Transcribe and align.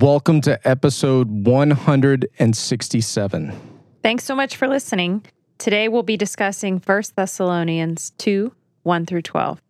Welcome 0.00 0.40
to 0.42 0.68
episode 0.68 1.28
167. 1.28 3.60
Thanks 4.00 4.22
so 4.22 4.36
much 4.36 4.54
for 4.54 4.68
listening. 4.68 5.26
Today 5.58 5.88
we'll 5.88 6.04
be 6.04 6.16
discussing 6.16 6.78
1 6.78 7.02
Thessalonians 7.16 8.12
2 8.18 8.52
1 8.84 9.06
through 9.06 9.22
12. 9.22 9.60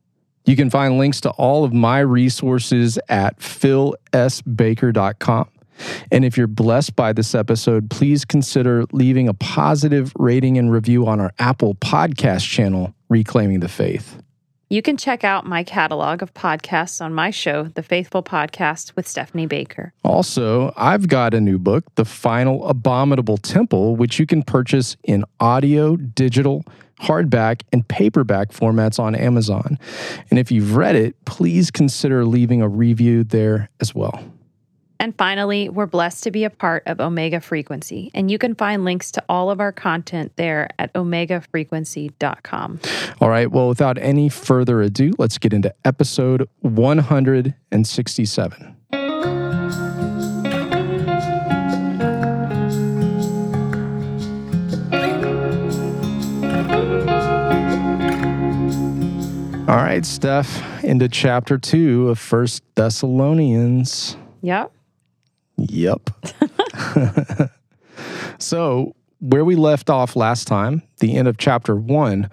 You 0.45 0.55
can 0.55 0.69
find 0.69 0.99
links 0.99 1.23
to 1.23 1.31
all 1.31 1.65
of 1.65 1.73
my 1.73 2.01
resources 2.01 2.99
at 3.09 3.39
philsbaker.com. 3.39 5.49
And 6.13 6.25
if 6.27 6.37
you're 6.37 6.47
blessed 6.47 6.95
by 6.95 7.15
this 7.15 7.35
episode, 7.35 7.89
please 7.89 8.27
consider 8.27 8.85
leaving 8.93 9.29
a 9.29 9.35
positive 9.35 10.13
rating 10.19 10.59
and 10.59 10.71
review 10.71 11.07
on 11.07 11.21
our 11.21 11.33
Apple 11.39 11.75
podcast 11.77 12.47
channel, 12.47 12.95
Reclaiming 13.09 13.61
the 13.61 13.69
Faith. 13.69 14.21
You 14.71 14.83
can 14.83 14.99
check 14.99 15.25
out 15.25 15.47
my 15.47 15.65
catalog 15.65 16.21
of 16.21 16.35
podcasts 16.35 17.03
on 17.03 17.15
my 17.15 17.31
show, 17.31 17.65
The 17.65 17.83
Faithful 17.83 18.23
Podcast 18.23 18.95
with 18.97 19.09
Stephanie 19.09 19.47
Baker. 19.47 19.95
Also, 20.05 20.75
I've 20.77 21.09
got 21.09 21.33
a 21.33 21.41
new 21.41 21.59
book, 21.59 21.87
The 21.95 22.05
Final 22.05 22.69
Abominable 22.69 23.39
Temple, 23.39 23.97
which 23.97 24.19
you 24.19 24.27
can 24.27 24.43
purchase 24.43 24.99
in 25.05 25.25
audio, 25.41 25.97
digital, 25.97 26.67
hardback, 27.01 27.63
and 27.73 27.89
paperback 27.89 28.53
formats 28.53 28.99
on 28.99 29.15
Amazon. 29.15 29.79
And 30.29 30.39
if 30.39 30.53
you've 30.53 30.77
read 30.77 30.97
it, 30.97 31.25
please 31.25 31.71
consider 31.71 32.27
leaving 32.27 32.61
a 32.61 32.69
review 32.69 33.25
there 33.25 33.71
as 33.81 33.95
well. 33.95 34.23
And 35.01 35.17
finally, 35.17 35.69
we're 35.69 35.87
blessed 35.87 36.25
to 36.25 36.33
be 36.33 36.43
a 36.45 36.51
part 36.51 36.83
of 36.87 37.01
Omega 37.01 37.41
Frequency, 37.41 38.11
and 38.15 38.31
you 38.31 38.39
can 38.39 38.55
find 38.55 38.85
links 38.85 39.11
to 39.13 39.25
all 39.29 39.51
of 39.51 39.61
our 39.61 39.73
content 39.73 40.33
there 40.37 40.69
at 40.79 40.93
omegafrequency.com. 40.95 42.81
All 43.21 43.29
right, 43.29 43.51
well, 43.51 43.69
without 43.69 43.99
any 43.99 44.29
further 44.29 44.83
ado, 44.83 45.13
let's 45.19 45.39
get 45.39 45.53
into 45.53 45.75
episode 45.85 46.49
167. 46.61 48.77
All 59.69 59.77
right, 59.77 60.05
Steph, 60.05 60.83
into 60.83 61.09
chapter 61.09 61.59
two 61.59 62.09
of 62.09 62.19
First 62.19 62.63
Thessalonians. 62.75 64.17
Yep. 64.41 64.73
Yep. 65.59 66.11
so, 68.39 68.95
where 69.21 69.45
we 69.45 69.57
left 69.57 69.91
off 69.91 70.15
last 70.15 70.47
time, 70.47 70.83
the 71.01 71.17
end 71.17 71.27
of 71.27 71.37
chapter 71.37 71.75
one, 71.75 72.31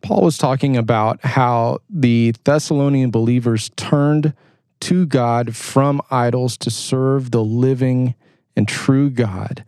Paul 0.00 0.22
was 0.22 0.38
talking 0.38 0.76
about 0.76 1.24
how 1.24 1.78
the 1.90 2.34
Thessalonian 2.44 3.10
believers 3.10 3.70
turned 3.76 4.32
to 4.80 5.06
God 5.06 5.56
from 5.56 6.00
idols 6.08 6.56
to 6.58 6.70
serve 6.70 7.32
the 7.32 7.42
living 7.42 8.14
and 8.56 8.68
true 8.68 9.10
God, 9.10 9.64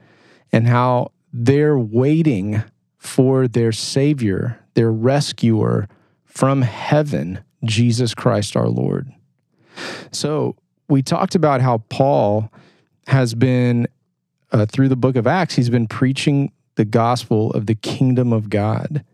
and 0.53 0.69
how 0.69 1.11
they're 1.33 1.79
waiting 1.79 2.63
for 2.97 3.49
their 3.49 3.73
Savior, 3.73 4.61
their 4.75 4.93
rescuer 4.93 5.89
from 6.25 6.63
heaven, 6.63 7.41
Jesus 7.65 8.15
Christ 8.15 8.57
our 8.57 8.69
Lord. 8.69 9.13
So, 10.13 10.55
we 10.89 11.03
talked 11.03 11.35
about 11.35 11.61
how 11.61 11.79
Paul 11.89 12.53
has 13.07 13.35
been, 13.35 13.87
uh, 14.53 14.67
through 14.67 14.89
the 14.89 14.97
book 14.97 15.17
of 15.17 15.27
Acts, 15.27 15.55
he's 15.55 15.71
been 15.71 15.87
preaching 15.87 16.53
the 16.77 16.85
gospel 16.85 17.51
of 17.53 17.67
the 17.67 17.75
kingdom 17.75 18.33
of 18.33 18.51
God. 18.51 19.05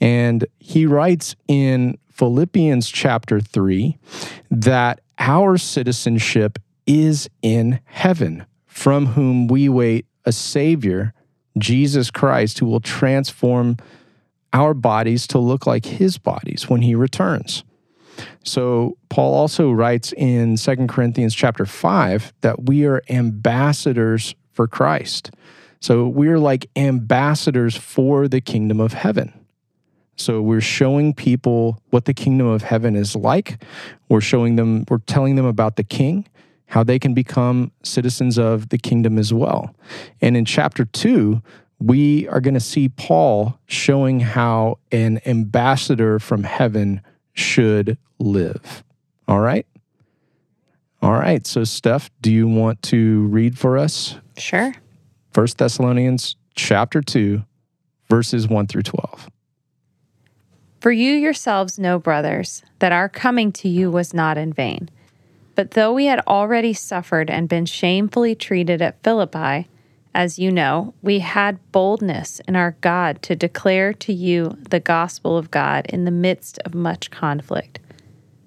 And 0.00 0.46
he 0.58 0.86
writes 0.86 1.36
in 1.48 1.98
Philippians 2.10 2.88
chapter 2.88 3.40
3 3.40 3.98
that 4.50 5.00
our 5.18 5.56
citizenship 5.56 6.58
is 6.86 7.28
in 7.42 7.80
heaven, 7.84 8.46
from 8.66 9.06
whom 9.06 9.48
we 9.48 9.68
wait 9.68 10.06
a 10.24 10.32
Savior, 10.32 11.14
Jesus 11.58 12.10
Christ, 12.10 12.58
who 12.58 12.66
will 12.66 12.80
transform 12.80 13.76
our 14.52 14.74
bodies 14.74 15.26
to 15.28 15.38
look 15.38 15.66
like 15.66 15.84
his 15.84 16.18
bodies 16.18 16.68
when 16.68 16.82
he 16.82 16.94
returns. 16.94 17.64
So 18.44 18.96
Paul 19.08 19.34
also 19.34 19.70
writes 19.70 20.12
in 20.12 20.56
Second 20.56 20.88
Corinthians 20.88 21.34
chapter 21.34 21.66
5 21.66 22.32
that 22.40 22.64
we 22.66 22.84
are 22.86 23.02
ambassadors 23.08 24.34
for 24.52 24.66
Christ. 24.66 25.30
So 25.80 26.08
we're 26.08 26.38
like 26.38 26.68
ambassadors 26.76 27.76
for 27.76 28.28
the 28.28 28.40
kingdom 28.40 28.80
of 28.80 28.92
heaven. 28.92 29.32
So 30.16 30.40
we're 30.40 30.62
showing 30.62 31.12
people 31.12 31.80
what 31.90 32.06
the 32.06 32.14
kingdom 32.14 32.46
of 32.46 32.62
heaven 32.62 32.96
is 32.96 33.14
like. 33.14 33.62
We're 34.08 34.22
showing 34.22 34.56
them, 34.56 34.84
we're 34.88 34.98
telling 34.98 35.36
them 35.36 35.44
about 35.44 35.76
the 35.76 35.84
king, 35.84 36.26
how 36.66 36.82
they 36.82 36.98
can 36.98 37.12
become 37.12 37.70
citizens 37.82 38.38
of 38.38 38.70
the 38.70 38.78
kingdom 38.78 39.18
as 39.18 39.32
well. 39.32 39.74
And 40.22 40.36
in 40.36 40.44
chapter 40.46 40.86
2, 40.86 41.42
we 41.78 42.26
are 42.28 42.40
going 42.40 42.54
to 42.54 42.60
see 42.60 42.88
Paul 42.88 43.58
showing 43.66 44.20
how 44.20 44.78
an 44.90 45.20
ambassador 45.26 46.18
from 46.18 46.44
heaven 46.44 47.02
should 47.34 47.98
live. 48.18 48.84
All 49.28 49.40
right? 49.40 49.66
All 51.02 51.12
right. 51.12 51.46
So, 51.46 51.64
Steph, 51.64 52.10
do 52.22 52.32
you 52.32 52.48
want 52.48 52.82
to 52.84 53.26
read 53.26 53.58
for 53.58 53.78
us? 53.78 54.16
Sure. 54.36 54.74
First 55.32 55.58
Thessalonians 55.58 56.36
chapter 56.54 57.02
2, 57.02 57.42
verses 58.08 58.48
1 58.48 58.66
through 58.66 58.82
12. 58.82 59.28
For 60.80 60.92
you 60.92 61.12
yourselves 61.12 61.78
know, 61.78 61.98
brothers, 61.98 62.62
that 62.78 62.92
our 62.92 63.08
coming 63.08 63.52
to 63.52 63.68
you 63.68 63.90
was 63.90 64.14
not 64.14 64.38
in 64.38 64.52
vain. 64.52 64.88
But 65.54 65.72
though 65.72 65.92
we 65.92 66.06
had 66.06 66.20
already 66.26 66.72
suffered 66.72 67.30
and 67.30 67.48
been 67.48 67.66
shamefully 67.66 68.34
treated 68.34 68.82
at 68.82 69.02
Philippi, 69.02 69.68
as 70.14 70.38
you 70.38 70.50
know, 70.50 70.94
we 71.02 71.18
had 71.18 71.58
boldness 71.72 72.40
in 72.46 72.56
our 72.56 72.76
God 72.80 73.20
to 73.22 73.36
declare 73.36 73.92
to 73.94 74.12
you 74.12 74.56
the 74.70 74.80
gospel 74.80 75.36
of 75.36 75.50
God 75.50 75.86
in 75.86 76.04
the 76.04 76.10
midst 76.10 76.58
of 76.64 76.74
much 76.74 77.10
conflict. 77.10 77.80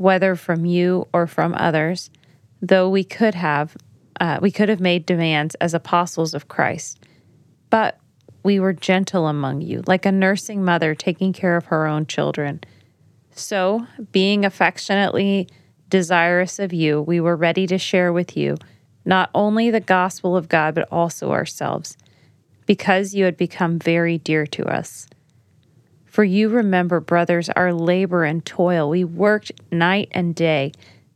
whether 0.00 0.34
from 0.34 0.64
you 0.64 1.06
or 1.12 1.26
from 1.26 1.54
others, 1.58 2.08
though 2.62 2.88
we 2.88 3.04
could 3.04 3.34
have 3.34 3.76
uh, 4.18 4.38
we 4.40 4.50
could 4.50 4.70
have 4.70 4.80
made 4.80 5.04
demands 5.04 5.54
as 5.56 5.74
apostles 5.74 6.32
of 6.32 6.48
Christ. 6.48 6.98
But 7.68 7.98
we 8.42 8.58
were 8.58 8.72
gentle 8.72 9.26
among 9.26 9.60
you, 9.60 9.82
like 9.86 10.06
a 10.06 10.12
nursing 10.12 10.64
mother 10.64 10.94
taking 10.94 11.34
care 11.34 11.54
of 11.54 11.66
her 11.66 11.86
own 11.86 12.06
children. 12.06 12.60
So, 13.32 13.86
being 14.10 14.46
affectionately 14.46 15.48
desirous 15.90 16.58
of 16.58 16.72
you, 16.72 17.02
we 17.02 17.20
were 17.20 17.36
ready 17.36 17.66
to 17.66 17.76
share 17.76 18.10
with 18.10 18.38
you 18.38 18.56
not 19.04 19.28
only 19.34 19.70
the 19.70 19.80
gospel 19.80 20.34
of 20.34 20.48
God, 20.48 20.74
but 20.74 20.88
also 20.90 21.30
ourselves, 21.30 21.98
because 22.64 23.14
you 23.14 23.26
had 23.26 23.36
become 23.36 23.78
very 23.78 24.16
dear 24.16 24.46
to 24.46 24.64
us. 24.64 25.06
For 26.10 26.24
you 26.24 26.48
remember, 26.48 26.98
brothers, 26.98 27.48
our 27.50 27.72
labor 27.72 28.24
and 28.24 28.44
toil. 28.44 28.90
We 28.90 29.04
worked 29.04 29.52
night 29.70 30.08
and 30.10 30.34
day 30.34 30.72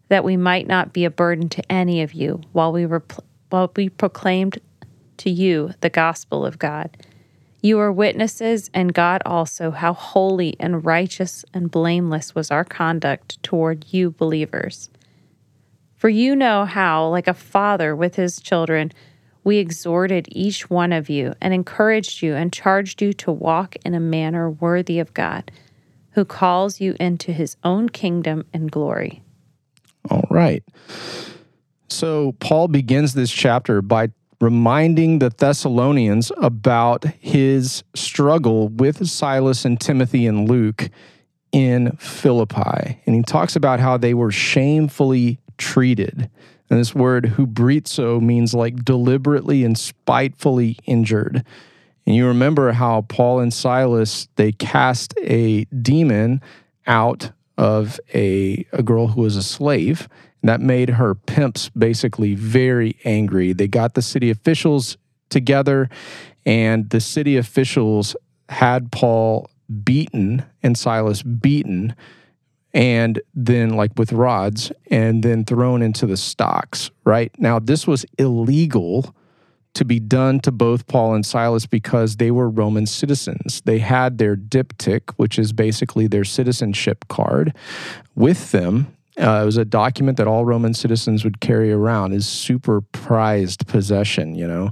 that 0.09 0.22
we 0.22 0.37
might 0.37 0.69
not 0.69 0.93
be 0.93 1.05
a 1.05 1.10
burden 1.10 1.49
to 1.49 1.72
any 1.72 2.00
of 2.03 2.12
you 2.12 2.41
while 2.53 2.71
we 2.72 2.87
were 2.87 3.03
while 3.50 3.72
we 3.75 3.88
proclaimed 3.88 4.60
to 5.16 5.31
you 5.31 5.72
the 5.81 5.91
gospel 5.91 6.46
of 6.46 6.61
God. 6.61 6.96
You 7.61 7.81
are 7.81 7.91
witnesses, 7.91 8.70
and 8.73 8.94
God 8.94 9.20
also, 9.26 9.73
how 9.73 9.94
holy 9.94 10.55
and 10.61 10.85
righteous 10.85 11.44
and 11.52 11.70
blameless 11.70 12.35
was 12.35 12.52
our 12.52 12.64
conduct 12.64 13.43
toward 13.43 13.93
you 13.93 14.12
believers. 14.12 14.90
For 15.97 16.08
you 16.08 16.37
know 16.37 16.67
how, 16.67 17.08
like 17.08 17.26
a 17.26 17.35
father 17.35 17.97
with 17.97 18.14
his 18.14 18.38
children, 18.38 18.93
we 19.44 19.58
exhorted 19.58 20.26
each 20.31 20.69
one 20.70 20.93
of 20.93 21.08
you 21.08 21.35
and 21.41 21.55
encouraged 21.55 22.23
you 22.23 22.35
and 22.35 22.52
charged 22.52 23.00
you 23.02 23.12
to 23.12 23.31
walk 23.31 23.76
in 23.85 23.94
a 23.94 24.00
manner 24.00 24.50
worthy 24.50 24.99
of 24.99 25.14
God, 25.14 25.50
who 26.12 26.25
calls 26.25 26.81
you 26.81 26.96
into 26.99 27.32
his 27.32 27.56
own 27.62 27.91
kingdom 27.91 28.44
and 28.52 28.70
glory. 28.70 29.23
All 30.11 30.25
right. 30.31 30.64
So, 31.88 32.32
Paul 32.41 32.69
begins 32.69 33.14
this 33.14 33.31
chapter 33.31 33.82
by 33.82 34.08
reminding 34.41 35.20
the 35.20 35.31
Thessalonians 35.31 36.32
about 36.38 37.05
his 37.20 37.85
struggle 37.94 38.69
with 38.69 39.06
Silas 39.06 39.64
and 39.64 39.81
Timothy 39.81 40.26
and 40.26 40.49
Luke 40.49 40.90
in 41.52 41.93
Philippi. 41.99 43.00
And 43.06 43.14
he 43.14 43.23
talks 43.23 43.55
about 43.55 43.81
how 43.81 43.97
they 43.97 44.12
were 44.12 44.32
shamefully 44.32 45.38
treated. 45.56 46.29
And 46.70 46.78
this 46.78 46.94
word 46.94 47.34
hubrizo 47.37 48.20
means 48.20 48.55
like 48.55 48.84
deliberately 48.84 49.64
and 49.64 49.76
spitefully 49.78 50.78
injured. 50.87 51.44
And 52.06 52.16
you 52.16 52.26
remember 52.26 52.72
how 52.72 53.02
Paul 53.02 53.40
and 53.40 53.52
Silas 53.52 54.28
they 54.37 54.52
cast 54.52 55.14
a 55.22 55.64
demon 55.64 56.40
out 56.87 57.32
of 57.56 58.00
a, 58.12 58.66
a 58.72 58.82
girl 58.82 59.08
who 59.08 59.22
was 59.22 59.37
a 59.37 59.43
slave. 59.43 60.08
And 60.43 60.49
that 60.49 60.61
made 60.61 60.90
her 60.90 61.14
pimps 61.14 61.70
basically 61.70 62.34
very 62.34 62.96
angry. 63.05 63.52
They 63.52 63.69
got 63.69 63.94
the 63.94 64.02
city 64.02 64.31
officials 64.31 64.99
together, 65.31 65.88
and 66.44 66.90
the 66.90 67.00
city 67.00 67.37
officials 67.38 68.14
had 68.50 68.93
Paul 68.93 69.49
beaten 69.84 70.44
and 70.62 70.76
Silas 70.76 71.22
beaten 71.22 71.94
and 72.75 73.23
then 73.35 73.71
like 73.71 73.93
with 73.97 74.12
rods 74.12 74.73
and 74.91 75.23
then 75.23 75.44
thrown 75.44 75.81
into 75.81 76.06
the 76.06 76.17
stocks, 76.17 76.91
right? 77.05 77.32
Now, 77.38 77.61
this 77.61 77.87
was 77.87 78.05
illegal 78.19 79.15
to 79.75 79.85
be 79.85 80.00
done 80.00 80.41
to 80.41 80.53
both 80.53 80.87
Paul 80.87 81.15
and 81.15 81.25
Silas 81.25 81.67
because 81.67 82.17
they 82.17 82.31
were 82.31 82.49
Roman 82.50 82.87
citizens. 82.87 83.62
They 83.65 83.79
had 83.79 84.19
their 84.19 84.37
diptych, 84.37 85.12
which 85.17 85.38
is 85.38 85.53
basically 85.53 86.06
their 86.06 86.25
citizenship 86.25 87.06
card, 87.09 87.55
with 88.15 88.50
them. 88.50 88.88
Uh, 89.19 89.43
it 89.43 89.47
was 89.47 89.56
a 89.56 89.65
document 89.65 90.17
that 90.19 90.26
all 90.26 90.44
Roman 90.44 90.75
citizens 90.75 91.23
would 91.23 91.41
carry 91.41 91.73
around, 91.73 92.12
is 92.12 92.26
super 92.26 92.81
prized 92.81 93.67
possession, 93.69 94.35
you 94.35 94.47
know. 94.47 94.71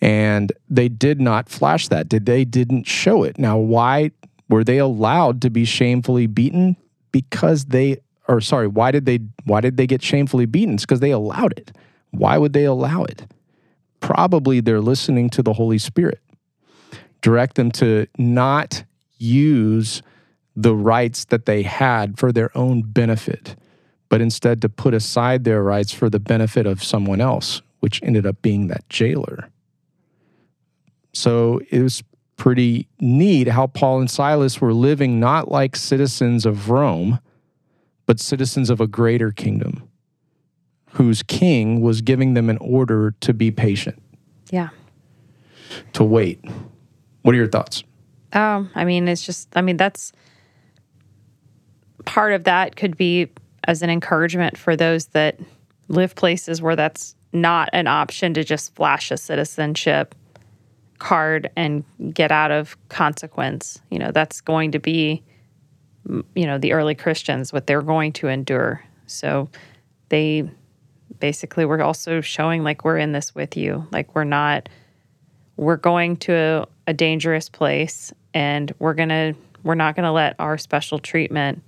And 0.00 0.52
they 0.68 0.88
did 0.88 1.20
not 1.20 1.48
flash 1.48 1.88
that. 1.88 2.08
Did 2.08 2.26
they 2.26 2.44
didn't 2.44 2.84
show 2.84 3.22
it. 3.22 3.38
Now, 3.38 3.58
why 3.58 4.10
were 4.48 4.64
they 4.64 4.78
allowed 4.78 5.40
to 5.42 5.50
be 5.50 5.64
shamefully 5.64 6.26
beaten? 6.26 6.76
Because 7.12 7.66
they 7.66 7.98
or 8.28 8.40
sorry, 8.40 8.66
why 8.66 8.90
did 8.90 9.06
they 9.06 9.20
why 9.44 9.60
did 9.60 9.76
they 9.76 9.86
get 9.86 10.02
shamefully 10.02 10.46
beaten? 10.46 10.74
It's 10.74 10.84
because 10.84 11.00
they 11.00 11.10
allowed 11.10 11.52
it. 11.58 11.76
Why 12.10 12.38
would 12.38 12.52
they 12.52 12.64
allow 12.64 13.04
it? 13.04 13.26
Probably 14.00 14.60
they're 14.60 14.80
listening 14.80 15.30
to 15.30 15.42
the 15.42 15.52
Holy 15.52 15.78
Spirit. 15.78 16.20
Direct 17.20 17.54
them 17.54 17.70
to 17.72 18.06
not 18.18 18.84
use 19.18 20.02
the 20.56 20.74
rights 20.74 21.26
that 21.26 21.46
they 21.46 21.62
had 21.62 22.18
for 22.18 22.32
their 22.32 22.56
own 22.56 22.82
benefit, 22.82 23.56
but 24.08 24.20
instead 24.20 24.60
to 24.62 24.68
put 24.68 24.92
aside 24.92 25.44
their 25.44 25.62
rights 25.62 25.92
for 25.92 26.10
the 26.10 26.20
benefit 26.20 26.66
of 26.66 26.82
someone 26.82 27.20
else, 27.20 27.62
which 27.80 28.02
ended 28.02 28.26
up 28.26 28.42
being 28.42 28.66
that 28.66 28.86
jailer. 28.88 29.48
So 31.14 31.60
it 31.70 31.80
was 31.80 32.02
pretty 32.42 32.88
neat 32.98 33.46
how 33.46 33.68
Paul 33.68 34.00
and 34.00 34.10
Silas 34.10 34.60
were 34.60 34.72
living 34.72 35.20
not 35.20 35.52
like 35.52 35.76
citizens 35.76 36.44
of 36.44 36.70
Rome, 36.70 37.20
but 38.04 38.18
citizens 38.18 38.68
of 38.68 38.80
a 38.80 38.88
greater 38.88 39.30
kingdom 39.30 39.88
whose 40.94 41.22
king 41.22 41.82
was 41.82 42.00
giving 42.02 42.34
them 42.34 42.50
an 42.50 42.58
order 42.58 43.14
to 43.20 43.32
be 43.32 43.52
patient. 43.52 44.02
Yeah. 44.50 44.70
To 45.92 46.02
wait. 46.02 46.44
What 47.22 47.32
are 47.36 47.38
your 47.38 47.46
thoughts? 47.46 47.84
Um, 48.32 48.72
I 48.74 48.86
mean, 48.86 49.06
it's 49.06 49.24
just, 49.24 49.48
I 49.54 49.60
mean, 49.60 49.76
that's 49.76 50.10
part 52.06 52.32
of 52.32 52.42
that 52.42 52.74
could 52.74 52.96
be 52.96 53.30
as 53.68 53.82
an 53.82 53.88
encouragement 53.88 54.58
for 54.58 54.74
those 54.74 55.06
that 55.06 55.38
live 55.86 56.16
places 56.16 56.60
where 56.60 56.74
that's 56.74 57.14
not 57.32 57.68
an 57.72 57.86
option 57.86 58.34
to 58.34 58.42
just 58.42 58.74
flash 58.74 59.12
a 59.12 59.16
citizenship 59.16 60.16
card 61.02 61.50
and 61.56 61.84
get 62.14 62.30
out 62.30 62.52
of 62.52 62.76
consequence. 62.88 63.82
You 63.90 63.98
know, 63.98 64.12
that's 64.12 64.40
going 64.40 64.70
to 64.70 64.78
be, 64.78 65.20
you 66.08 66.46
know, 66.46 66.58
the 66.58 66.72
early 66.72 66.94
Christians, 66.94 67.52
what 67.52 67.66
they're 67.66 67.82
going 67.82 68.12
to 68.14 68.28
endure. 68.28 68.84
So 69.08 69.48
they 70.10 70.48
basically 71.18 71.64
were 71.64 71.82
also 71.82 72.20
showing 72.20 72.62
like 72.62 72.84
we're 72.84 72.98
in 72.98 73.10
this 73.10 73.34
with 73.34 73.56
you. 73.56 73.84
Like 73.90 74.14
we're 74.14 74.22
not, 74.22 74.68
we're 75.56 75.76
going 75.76 76.18
to 76.18 76.32
a, 76.32 76.66
a 76.86 76.94
dangerous 76.94 77.48
place 77.48 78.12
and 78.32 78.72
we're 78.78 78.94
going 78.94 79.08
to, 79.08 79.34
we're 79.64 79.74
not 79.74 79.96
going 79.96 80.04
to 80.04 80.12
let 80.12 80.36
our 80.38 80.56
special 80.56 81.00
treatment 81.00 81.64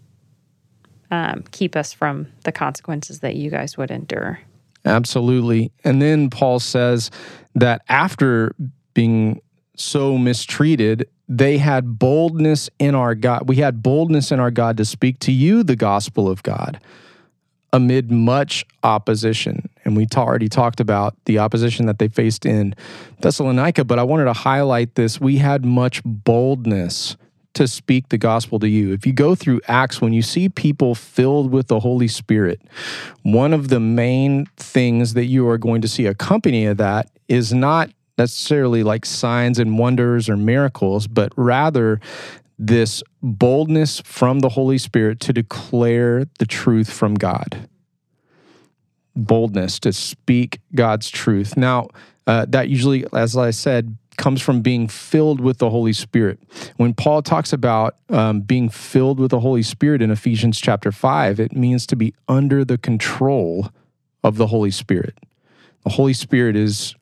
um, 1.10 1.42
keep 1.50 1.74
us 1.74 1.92
from 1.92 2.28
the 2.44 2.52
consequences 2.52 3.18
that 3.20 3.34
you 3.34 3.50
guys 3.50 3.76
would 3.76 3.90
endure. 3.90 4.38
Absolutely. 4.84 5.72
And 5.82 6.00
then 6.00 6.30
Paul 6.30 6.60
says 6.60 7.10
that 7.56 7.82
after 7.88 8.54
being 8.94 9.40
so 9.76 10.16
mistreated, 10.16 11.08
they 11.28 11.58
had 11.58 11.98
boldness 11.98 12.70
in 12.78 12.94
our 12.94 13.14
God. 13.14 13.48
We 13.48 13.56
had 13.56 13.82
boldness 13.82 14.30
in 14.30 14.40
our 14.40 14.50
God 14.50 14.76
to 14.76 14.84
speak 14.84 15.18
to 15.20 15.32
you 15.32 15.62
the 15.62 15.76
gospel 15.76 16.28
of 16.28 16.42
God 16.42 16.80
amid 17.72 18.10
much 18.10 18.64
opposition. 18.84 19.68
And 19.84 19.96
we 19.96 20.06
ta- 20.06 20.22
already 20.22 20.48
talked 20.48 20.78
about 20.78 21.16
the 21.24 21.40
opposition 21.40 21.86
that 21.86 21.98
they 21.98 22.06
faced 22.06 22.46
in 22.46 22.74
Thessalonica, 23.20 23.84
but 23.84 23.98
I 23.98 24.04
wanted 24.04 24.26
to 24.26 24.32
highlight 24.32 24.94
this. 24.94 25.20
We 25.20 25.38
had 25.38 25.64
much 25.64 26.00
boldness 26.04 27.16
to 27.54 27.66
speak 27.66 28.08
the 28.10 28.18
gospel 28.18 28.60
to 28.60 28.68
you. 28.68 28.92
If 28.92 29.06
you 29.06 29.12
go 29.12 29.34
through 29.34 29.60
Acts, 29.66 30.00
when 30.00 30.12
you 30.12 30.22
see 30.22 30.48
people 30.48 30.94
filled 30.94 31.50
with 31.50 31.66
the 31.66 31.80
Holy 31.80 32.08
Spirit, 32.08 32.60
one 33.22 33.52
of 33.52 33.68
the 33.68 33.80
main 33.80 34.46
things 34.56 35.14
that 35.14 35.24
you 35.24 35.48
are 35.48 35.58
going 35.58 35.80
to 35.82 35.88
see 35.88 36.06
accompany 36.06 36.66
of 36.66 36.76
that 36.76 37.10
is 37.28 37.52
not 37.52 37.90
necessarily 38.18 38.82
like 38.82 39.04
signs 39.04 39.58
and 39.58 39.78
wonders 39.78 40.28
or 40.28 40.36
miracles, 40.36 41.06
but 41.06 41.32
rather 41.36 42.00
this 42.58 43.02
boldness 43.22 44.00
from 44.04 44.40
the 44.40 44.50
Holy 44.50 44.78
Spirit 44.78 45.20
to 45.20 45.32
declare 45.32 46.24
the 46.38 46.46
truth 46.46 46.92
from 46.92 47.14
God. 47.14 47.68
Boldness 49.16 49.78
to 49.80 49.92
speak 49.92 50.60
God's 50.74 51.10
truth. 51.10 51.56
Now, 51.56 51.88
uh, 52.26 52.46
that 52.48 52.68
usually, 52.68 53.04
as 53.12 53.36
I 53.36 53.50
said, 53.50 53.96
comes 54.16 54.40
from 54.40 54.62
being 54.62 54.88
filled 54.88 55.40
with 55.40 55.58
the 55.58 55.70
Holy 55.70 55.92
Spirit. 55.92 56.38
When 56.76 56.94
Paul 56.94 57.22
talks 57.22 57.52
about 57.52 57.96
um, 58.08 58.40
being 58.40 58.68
filled 58.68 59.18
with 59.18 59.30
the 59.30 59.40
Holy 59.40 59.62
Spirit 59.62 60.00
in 60.00 60.10
Ephesians 60.10 60.60
chapter 60.60 60.92
5, 60.92 61.40
it 61.40 61.52
means 61.52 61.86
to 61.86 61.96
be 61.96 62.14
under 62.28 62.64
the 62.64 62.78
control 62.78 63.70
of 64.22 64.36
the 64.36 64.46
Holy 64.46 64.70
Spirit. 64.70 65.18
The 65.82 65.90
Holy 65.90 66.12
Spirit 66.12 66.56
is 66.56 66.94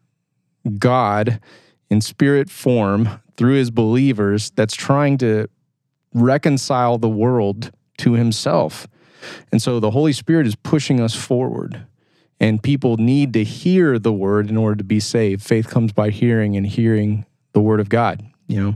God 0.79 1.41
in 1.91 2.01
spirit 2.01 2.51
form 2.51 3.21
through 3.37 3.55
his 3.55 3.71
believers 3.71 4.51
that's 4.51 4.75
trying 4.75 5.19
to 5.19 5.49
reconcile 6.15 6.99
the 6.99 7.09
world 7.09 7.71
to 7.99 8.15
himself. 8.15 8.87
And 9.51 9.63
so 9.63 9.81
the 9.81 9.91
Holy 9.91 10.13
Spirit 10.13 10.47
is 10.47 10.57
pushing 10.57 11.01
us 11.01 11.15
forward. 11.15 11.87
And 12.41 12.63
people 12.63 12.97
need 12.97 13.35
to 13.35 13.45
hear 13.45 13.99
the 13.99 14.13
word 14.13 14.51
in 14.51 14.57
order 14.57 14.77
to 14.77 14.85
be 14.85 14.99
saved. 14.99 15.43
Faith 15.43 15.69
comes 15.69 15.93
by 15.93 16.11
hearing 16.11 16.57
and 16.57 16.67
hearing 16.67 17.25
the 17.53 17.61
word 17.61 17.79
of 17.79 17.89
God, 17.89 18.25
you 18.49 18.61
know. 18.61 18.75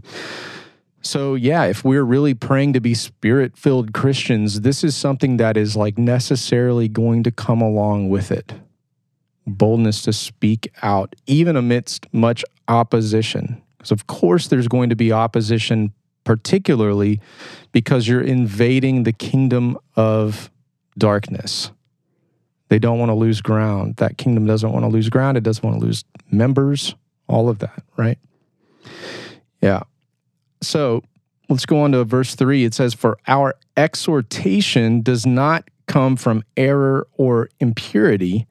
So, 1.02 1.34
yeah, 1.34 1.64
if 1.64 1.84
we're 1.84 2.04
really 2.04 2.34
praying 2.34 2.74
to 2.74 2.80
be 2.80 2.94
spirit 2.94 3.56
filled 3.56 3.92
Christians, 3.92 4.60
this 4.60 4.84
is 4.84 4.96
something 4.96 5.36
that 5.38 5.56
is 5.56 5.76
like 5.76 5.98
necessarily 5.98 6.88
going 6.88 7.22
to 7.24 7.30
come 7.30 7.60
along 7.60 8.08
with 8.08 8.30
it 8.30 8.54
boldness 9.46 10.02
to 10.02 10.12
speak 10.12 10.72
out, 10.82 11.14
even 11.26 11.56
amidst 11.56 12.12
much 12.12 12.44
opposition. 12.68 13.62
Because, 13.78 13.92
of 13.92 14.06
course, 14.06 14.48
there's 14.48 14.68
going 14.68 14.90
to 14.90 14.96
be 14.96 15.12
opposition, 15.12 15.92
particularly 16.24 17.20
because 17.72 18.08
you're 18.08 18.22
invading 18.22 19.04
the 19.04 19.12
kingdom 19.12 19.78
of 19.94 20.50
darkness. 20.98 21.70
They 22.68 22.78
don't 22.78 22.98
want 22.98 23.10
to 23.10 23.14
lose 23.14 23.40
ground. 23.40 23.96
That 23.96 24.18
kingdom 24.18 24.46
doesn't 24.46 24.72
want 24.72 24.84
to 24.84 24.88
lose 24.88 25.08
ground. 25.08 25.36
It 25.36 25.44
doesn't 25.44 25.64
want 25.64 25.78
to 25.78 25.86
lose 25.86 26.04
members, 26.30 26.96
all 27.28 27.48
of 27.48 27.60
that, 27.60 27.82
right? 27.96 28.18
Yeah. 29.60 29.82
So 30.62 31.04
let's 31.48 31.66
go 31.66 31.80
on 31.80 31.92
to 31.92 32.04
verse 32.04 32.34
three. 32.34 32.64
It 32.64 32.74
says, 32.74 32.92
For 32.92 33.18
our 33.28 33.54
exhortation 33.76 35.02
does 35.02 35.24
not 35.24 35.68
come 35.86 36.16
from 36.16 36.42
error 36.56 37.06
or 37.16 37.48
impurity 37.60 38.48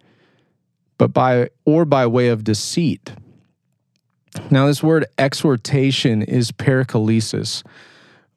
but 0.98 1.14
by 1.14 1.50
or 1.66 1.86
by 1.86 2.08
way 2.08 2.30
of 2.30 2.44
deceit. 2.44 3.12
Now, 4.50 4.68
this 4.68 4.84
word 4.84 5.06
exhortation 5.18 6.22
is 6.22 6.52
paraklesis, 6.52 7.64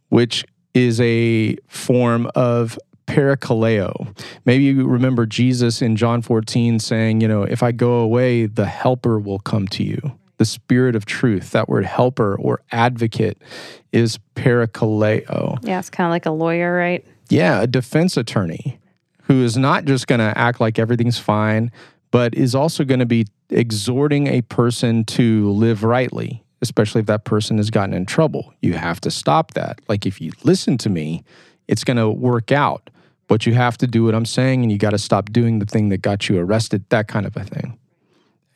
which 0.08 0.44
is 0.74 1.00
a 1.00 1.56
form 1.66 2.30
of 2.34 2.78
parakaleo. 3.06 4.16
Maybe 4.44 4.64
you 4.64 4.86
remember 4.86 5.26
Jesus 5.26 5.82
in 5.82 5.96
John 5.96 6.22
14 6.22 6.78
saying, 6.78 7.20
you 7.20 7.28
know, 7.28 7.42
if 7.42 7.62
I 7.62 7.72
go 7.72 7.94
away, 7.94 8.46
the 8.46 8.66
helper 8.66 9.18
will 9.18 9.38
come 9.38 9.66
to 9.68 9.82
you. 9.82 9.98
The 10.36 10.44
spirit 10.44 10.94
of 10.94 11.04
truth, 11.04 11.50
that 11.50 11.68
word 11.68 11.84
helper 11.84 12.36
or 12.36 12.60
advocate 12.70 13.42
is 13.90 14.20
parakaleo. 14.36 15.58
Yeah, 15.62 15.80
it's 15.80 15.90
kind 15.90 16.06
of 16.06 16.10
like 16.10 16.26
a 16.26 16.30
lawyer, 16.30 16.72
right? 16.76 17.04
Yeah, 17.28 17.62
a 17.62 17.66
defense 17.66 18.16
attorney 18.16 18.78
who 19.22 19.42
is 19.42 19.56
not 19.56 19.84
just 19.84 20.06
going 20.06 20.20
to 20.20 20.38
act 20.38 20.60
like 20.60 20.78
everything's 20.78 21.18
fine, 21.18 21.72
but 22.10 22.34
is 22.34 22.54
also 22.54 22.84
going 22.84 23.00
to 23.00 23.06
be 23.06 23.26
exhorting 23.50 24.26
a 24.26 24.42
person 24.42 25.04
to 25.04 25.50
live 25.50 25.82
rightly, 25.84 26.42
especially 26.62 27.00
if 27.00 27.06
that 27.06 27.24
person 27.24 27.56
has 27.58 27.70
gotten 27.70 27.94
in 27.94 28.06
trouble. 28.06 28.52
You 28.62 28.74
have 28.74 29.00
to 29.02 29.10
stop 29.10 29.54
that. 29.54 29.80
Like 29.88 30.06
if 30.06 30.20
you 30.20 30.32
listen 30.44 30.78
to 30.78 30.88
me, 30.90 31.24
it's 31.66 31.84
going 31.84 31.96
to 31.96 32.10
work 32.10 32.52
out. 32.52 32.90
but 33.28 33.44
you 33.46 33.54
have 33.54 33.78
to 33.78 33.86
do 33.86 34.04
what 34.04 34.14
I'm 34.14 34.24
saying 34.24 34.62
and 34.62 34.72
you 34.72 34.78
got 34.78 34.90
to 34.90 34.98
stop 34.98 35.30
doing 35.30 35.60
the 35.60 35.66
thing 35.66 35.90
that 35.90 35.98
got 35.98 36.28
you 36.28 36.38
arrested, 36.38 36.84
that 36.88 37.06
kind 37.06 37.26
of 37.26 37.36
a 37.36 37.44
thing. 37.44 37.78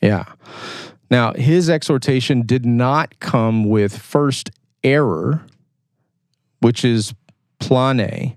Yeah. 0.00 0.25
Now, 1.11 1.35
his 1.35 1.71
exhortation 1.71 2.42
did 2.42 2.64
not 2.64 3.21
come 3.21 3.68
with 3.68 3.97
first 3.97 4.50
error, 4.82 5.44
which 6.61 6.85
is 6.85 7.14
plane. 7.61 8.37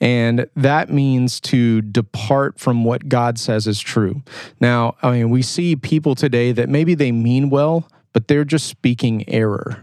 And 0.00 0.48
that 0.54 0.90
means 0.90 1.40
to 1.40 1.82
depart 1.82 2.58
from 2.58 2.84
what 2.84 3.08
God 3.08 3.38
says 3.38 3.66
is 3.66 3.80
true. 3.80 4.22
Now, 4.60 4.94
I 5.02 5.10
mean, 5.12 5.30
we 5.30 5.42
see 5.42 5.74
people 5.74 6.14
today 6.14 6.52
that 6.52 6.68
maybe 6.68 6.94
they 6.94 7.10
mean 7.10 7.50
well, 7.50 7.88
but 8.12 8.28
they're 8.28 8.44
just 8.44 8.68
speaking 8.68 9.28
error. 9.28 9.82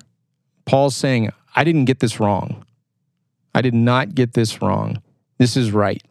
Paul's 0.66 0.96
saying, 0.96 1.32
I 1.56 1.64
didn't 1.64 1.86
get 1.86 2.00
this 2.00 2.20
wrong. 2.20 2.66
I 3.54 3.62
did 3.62 3.74
not 3.74 4.16
get 4.16 4.34
this 4.34 4.62
wrong. 4.62 5.02
This 5.38 5.58
is 5.58 5.72
right. 5.72 6.02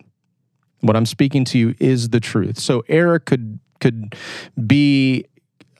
What 0.80 0.96
I'm 0.96 1.06
speaking 1.06 1.44
to 1.46 1.58
you 1.58 1.74
is 1.78 2.10
the 2.10 2.20
truth. 2.20 2.58
So 2.58 2.84
error 2.88 3.18
could 3.18 3.58
could 3.80 4.14
be 4.66 5.26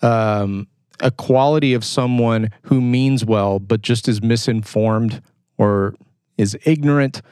um, 0.03 0.67
a 1.01 1.11
quality 1.11 1.73
of 1.73 1.85
someone 1.85 2.51
who 2.63 2.81
means 2.81 3.25
well 3.25 3.59
but 3.59 3.81
just 3.81 4.09
is 4.09 4.23
misinformed 4.23 5.23
or 5.57 5.95
is 6.37 6.59
ignorant 6.65 7.23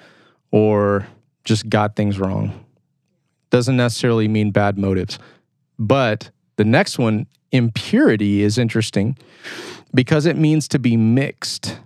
or 0.52 1.08
just 1.44 1.68
got 1.68 1.96
things 1.96 2.18
wrong. 2.18 2.64
Doesn't 3.50 3.76
necessarily 3.76 4.28
mean 4.28 4.52
bad 4.52 4.78
motives. 4.78 5.18
But 5.78 6.30
the 6.56 6.64
next 6.64 6.98
one, 6.98 7.26
impurity, 7.50 8.42
is 8.42 8.56
interesting 8.56 9.16
because 9.92 10.26
it 10.26 10.36
means 10.36 10.68
to 10.68 10.78
be 10.78 10.96
mixed. 10.96 11.78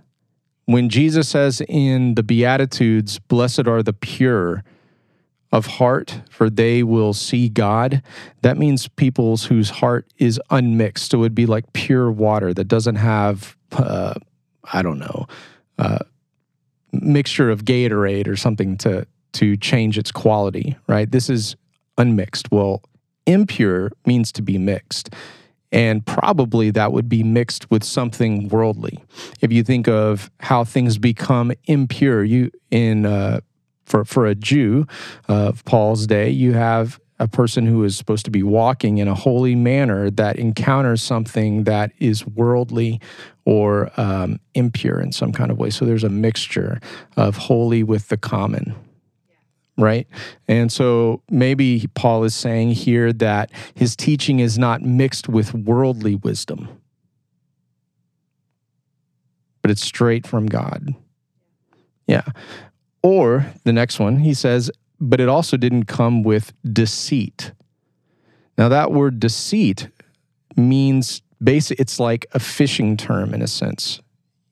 When 0.65 0.89
Jesus 0.89 1.29
says 1.29 1.61
in 1.67 2.15
the 2.15 2.23
Beatitudes, 2.23 3.19
Blessed 3.19 3.67
are 3.67 3.81
the 3.81 3.93
pure 3.93 4.63
of 5.51 5.65
heart, 5.65 6.21
for 6.29 6.49
they 6.49 6.83
will 6.83 7.13
see 7.13 7.47
God, 7.47 8.03
that 8.41 8.57
means 8.57 8.87
people's 8.89 9.45
whose 9.45 9.69
heart 9.69 10.05
is 10.17 10.39
unmixed. 10.49 11.11
So 11.11 11.19
it 11.19 11.21
would 11.21 11.35
be 11.35 11.45
like 11.45 11.71
pure 11.73 12.11
water 12.11 12.53
that 12.53 12.65
doesn't 12.65 12.95
have, 12.95 13.55
uh, 13.71 14.15
I 14.71 14.81
don't 14.81 14.99
know, 14.99 15.25
uh, 15.79 15.99
mixture 16.91 17.49
of 17.49 17.65
Gatorade 17.65 18.27
or 18.27 18.35
something 18.35 18.77
to 18.77 19.05
to 19.33 19.57
change 19.57 19.97
its 19.97 20.11
quality, 20.11 20.75
right? 20.87 21.11
This 21.11 21.29
is 21.29 21.55
unmixed. 21.97 22.51
Well, 22.51 22.81
impure 23.25 23.91
means 24.05 24.31
to 24.33 24.41
be 24.41 24.57
mixed. 24.57 25.13
And 25.71 26.05
probably 26.05 26.71
that 26.71 26.93
would 26.93 27.09
be 27.09 27.23
mixed 27.23 27.69
with 27.69 27.83
something 27.83 28.47
worldly. 28.47 29.03
If 29.41 29.51
you 29.51 29.63
think 29.63 29.87
of 29.87 30.31
how 30.39 30.63
things 30.63 30.97
become 30.97 31.51
impure, 31.65 32.23
you 32.23 32.51
in 32.71 33.05
uh, 33.05 33.41
for 33.85 34.05
for 34.05 34.25
a 34.25 34.33
Jew 34.33 34.87
of 35.27 35.63
Paul's 35.65 36.07
day, 36.07 36.29
you 36.29 36.53
have 36.53 36.99
a 37.19 37.27
person 37.27 37.65
who 37.65 37.83
is 37.83 37.97
supposed 37.97 38.25
to 38.25 38.31
be 38.31 38.43
walking 38.43 38.99
in 38.99 39.07
a 39.07 39.15
holy 39.15 39.55
manner 39.55 40.09
that 40.11 40.37
encounters 40.37 41.01
something 41.01 41.63
that 41.63 41.91
is 41.99 42.25
worldly 42.25 43.01
or 43.45 43.91
um, 43.97 44.39
impure 44.53 44.99
in 44.99 45.11
some 45.11 45.31
kind 45.31 45.49
of 45.49 45.57
way. 45.57 45.69
So 45.69 45.85
there's 45.85 46.03
a 46.03 46.09
mixture 46.09 46.79
of 47.15 47.37
holy 47.37 47.83
with 47.83 48.09
the 48.09 48.17
common. 48.17 48.75
Right. 49.79 50.07
And 50.47 50.71
so 50.71 51.21
maybe 51.29 51.87
Paul 51.93 52.23
is 52.23 52.35
saying 52.35 52.71
here 52.71 53.13
that 53.13 53.51
his 53.75 53.95
teaching 53.95 54.39
is 54.39 54.57
not 54.57 54.81
mixed 54.81 55.29
with 55.29 55.53
worldly 55.53 56.15
wisdom, 56.15 56.67
but 59.61 59.69
it's 59.69 59.83
straight 59.83 60.25
from 60.25 60.47
God. 60.47 60.95
Yeah. 62.07 62.23
Or 63.03 63.45
the 63.65 63.73
next 63.73 63.99
one, 63.99 64.19
he 64.19 64.33
says, 64.33 64.71
but 64.99 65.19
it 65.19 65.29
also 65.29 65.57
didn't 65.57 65.85
come 65.85 66.23
with 66.23 66.53
deceit. 66.63 67.51
Now, 68.57 68.69
that 68.69 68.91
word 68.91 69.19
deceit 69.19 69.89
means 70.55 71.21
basically, 71.41 71.81
it's 71.81 71.99
like 71.99 72.25
a 72.33 72.39
fishing 72.39 72.97
term 72.97 73.33
in 73.33 73.41
a 73.41 73.47
sense. 73.47 74.01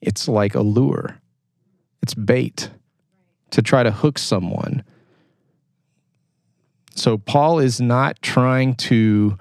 It's 0.00 0.28
like 0.28 0.54
a 0.54 0.60
lure, 0.60 1.18
it's 2.02 2.14
bait 2.14 2.70
to 3.50 3.62
try 3.62 3.82
to 3.82 3.90
hook 3.90 4.18
someone. 4.18 4.84
So, 6.94 7.18
Paul 7.18 7.58
is 7.58 7.80
not 7.80 8.22
trying 8.22 8.74
to 8.76 9.36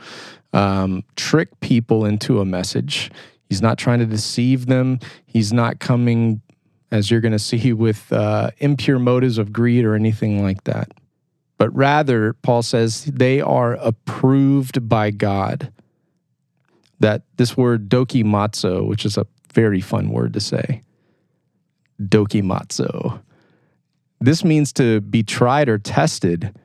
um, 0.53 1.03
trick 1.15 1.59
people 1.59 2.05
into 2.05 2.39
a 2.39 2.45
message. 2.45 3.11
He's 3.49 3.61
not 3.61 3.77
trying 3.77 3.99
to 3.99 4.05
deceive 4.05 4.65
them. 4.65 4.99
He's 5.25 5.53
not 5.53 5.79
coming 5.79 6.41
as 6.95 7.11
you're 7.11 7.21
going 7.21 7.31
to 7.31 7.39
see 7.39 7.73
with 7.73 8.11
uh, 8.11 8.51
impure 8.59 8.99
motives 8.99 9.37
of 9.37 9.51
greed 9.51 9.85
or 9.85 9.95
anything 9.95 10.41
like 10.41 10.63
that. 10.63 10.91
But 11.57 11.75
rather, 11.75 12.33
Paul 12.33 12.63
says 12.63 13.05
they 13.05 13.41
are 13.41 13.73
approved 13.73 14.87
by 14.89 15.11
God. 15.11 15.71
That 17.01 17.23
this 17.35 17.57
word 17.57 17.89
dokimazo, 17.89 18.87
which 18.87 19.05
is 19.05 19.17
a 19.17 19.27
very 19.53 19.81
fun 19.81 20.09
word 20.09 20.33
to 20.33 20.39
say, 20.39 20.81
dokimazo. 22.01 23.21
This 24.21 24.43
means 24.43 24.71
to 24.73 25.01
be 25.01 25.21
tried 25.21 25.67
or 25.67 25.77
tested 25.77 26.57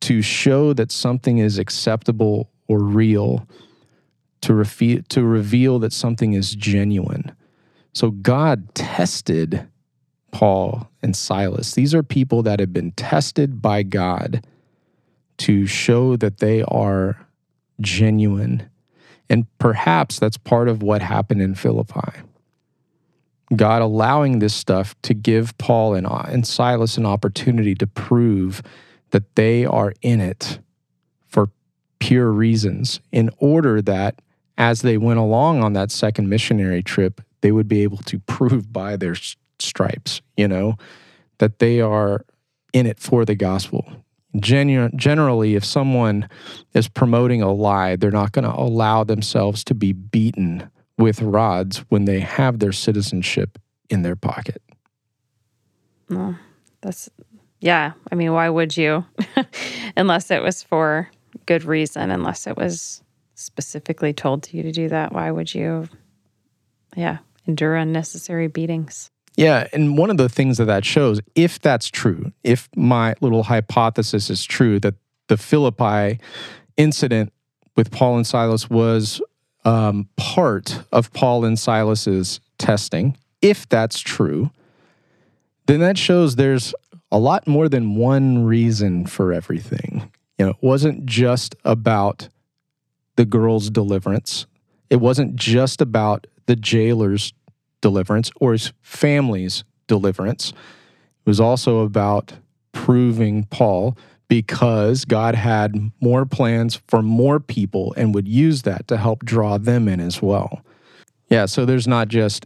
to 0.00 0.22
show 0.22 0.72
that 0.72 0.90
something 0.90 1.38
is 1.38 1.58
acceptable 1.58 2.50
or 2.66 2.82
real, 2.82 3.46
to, 4.40 4.64
to 5.08 5.22
reveal 5.22 5.78
that 5.78 5.92
something 5.92 6.32
is 6.32 6.54
genuine. 6.54 7.32
So 7.92 8.10
God 8.10 8.74
tested 8.74 9.68
Paul 10.30 10.88
and 11.02 11.14
Silas. 11.14 11.74
These 11.74 11.94
are 11.94 12.02
people 12.02 12.42
that 12.42 12.58
have 12.58 12.72
been 12.72 12.92
tested 12.92 13.60
by 13.60 13.82
God 13.82 14.46
to 15.38 15.66
show 15.66 16.16
that 16.16 16.38
they 16.38 16.62
are 16.62 17.26
genuine. 17.80 18.68
And 19.28 19.46
perhaps 19.58 20.18
that's 20.18 20.36
part 20.36 20.68
of 20.68 20.82
what 20.82 21.02
happened 21.02 21.42
in 21.42 21.54
Philippi. 21.54 22.20
God 23.54 23.82
allowing 23.82 24.38
this 24.38 24.54
stuff 24.54 24.94
to 25.02 25.12
give 25.12 25.56
Paul 25.58 25.94
and, 25.94 26.06
uh, 26.06 26.24
and 26.28 26.46
Silas 26.46 26.96
an 26.96 27.04
opportunity 27.04 27.74
to 27.74 27.86
prove 27.86 28.62
that 29.10 29.34
they 29.36 29.66
are 29.66 29.92
in 30.00 30.20
it 30.20 30.58
for 31.28 31.50
pure 31.98 32.30
reasons, 32.30 33.00
in 33.10 33.30
order 33.38 33.82
that 33.82 34.22
as 34.56 34.80
they 34.80 34.96
went 34.96 35.18
along 35.18 35.62
on 35.62 35.74
that 35.74 35.90
second 35.90 36.28
missionary 36.28 36.82
trip, 36.82 37.20
they 37.42 37.52
would 37.52 37.68
be 37.68 37.82
able 37.82 37.98
to 37.98 38.18
prove 38.20 38.72
by 38.72 38.96
their 38.96 39.14
stripes, 39.58 40.22
you 40.36 40.48
know, 40.48 40.76
that 41.38 41.58
they 41.58 41.80
are 41.80 42.24
in 42.72 42.86
it 42.86 42.98
for 42.98 43.24
the 43.24 43.34
gospel. 43.34 43.84
Genu- 44.40 44.88
generally, 44.96 45.54
if 45.54 45.64
someone 45.64 46.28
is 46.72 46.88
promoting 46.88 47.42
a 47.42 47.52
lie, 47.52 47.96
they're 47.96 48.10
not 48.10 48.32
going 48.32 48.44
to 48.44 48.54
allow 48.54 49.04
themselves 49.04 49.62
to 49.64 49.74
be 49.74 49.92
beaten 49.92 50.70
with 50.96 51.20
rods 51.20 51.78
when 51.90 52.06
they 52.06 52.20
have 52.20 52.58
their 52.58 52.72
citizenship 52.72 53.58
in 53.90 54.02
their 54.02 54.16
pocket. 54.16 54.62
Well, 56.08 56.38
that's, 56.80 57.10
yeah. 57.60 57.92
I 58.10 58.14
mean, 58.14 58.32
why 58.32 58.48
would 58.48 58.76
you? 58.76 59.04
unless 59.96 60.30
it 60.30 60.42
was 60.42 60.62
for 60.62 61.10
good 61.44 61.64
reason, 61.64 62.10
unless 62.10 62.46
it 62.46 62.56
was 62.56 63.02
specifically 63.34 64.12
told 64.12 64.44
to 64.44 64.56
you 64.56 64.62
to 64.62 64.72
do 64.72 64.88
that, 64.88 65.12
why 65.12 65.30
would 65.30 65.54
you? 65.54 65.88
Yeah, 66.96 67.18
endure 67.46 67.76
unnecessary 67.76 68.48
beatings. 68.48 69.10
Yeah, 69.36 69.66
and 69.72 69.96
one 69.96 70.10
of 70.10 70.18
the 70.18 70.28
things 70.28 70.58
that 70.58 70.66
that 70.66 70.84
shows, 70.84 71.20
if 71.34 71.58
that's 71.58 71.88
true, 71.88 72.32
if 72.44 72.68
my 72.76 73.14
little 73.20 73.44
hypothesis 73.44 74.28
is 74.28 74.44
true 74.44 74.78
that 74.80 74.94
the 75.28 75.36
Philippi 75.36 76.20
incident 76.76 77.32
with 77.76 77.90
Paul 77.90 78.16
and 78.16 78.26
Silas 78.26 78.68
was 78.68 79.22
um, 79.64 80.08
part 80.16 80.82
of 80.92 81.12
Paul 81.12 81.44
and 81.44 81.58
Silas's 81.58 82.40
testing, 82.58 83.16
if 83.40 83.66
that's 83.68 84.00
true, 84.00 84.50
then 85.66 85.80
that 85.80 85.96
shows 85.96 86.36
there's 86.36 86.74
a 87.10 87.18
lot 87.18 87.46
more 87.46 87.68
than 87.68 87.94
one 87.94 88.44
reason 88.44 89.06
for 89.06 89.32
everything. 89.32 90.10
You 90.38 90.46
know, 90.46 90.50
it 90.50 90.62
wasn't 90.62 91.06
just 91.06 91.54
about 91.64 92.28
the 93.16 93.24
girl's 93.24 93.70
deliverance. 93.70 94.46
It 94.92 95.00
wasn't 95.00 95.36
just 95.36 95.80
about 95.80 96.26
the 96.44 96.54
jailer's 96.54 97.32
deliverance 97.80 98.30
or 98.36 98.52
his 98.52 98.74
family's 98.82 99.64
deliverance. 99.86 100.50
It 100.50 101.30
was 101.30 101.40
also 101.40 101.78
about 101.78 102.34
proving 102.72 103.44
Paul 103.44 103.96
because 104.28 105.06
God 105.06 105.34
had 105.34 105.90
more 106.02 106.26
plans 106.26 106.78
for 106.88 107.00
more 107.00 107.40
people 107.40 107.94
and 107.96 108.14
would 108.14 108.28
use 108.28 108.62
that 108.62 108.86
to 108.88 108.98
help 108.98 109.24
draw 109.24 109.56
them 109.56 109.88
in 109.88 109.98
as 109.98 110.20
well. 110.20 110.60
Yeah, 111.30 111.46
so 111.46 111.64
there's 111.64 111.88
not 111.88 112.08
just 112.08 112.44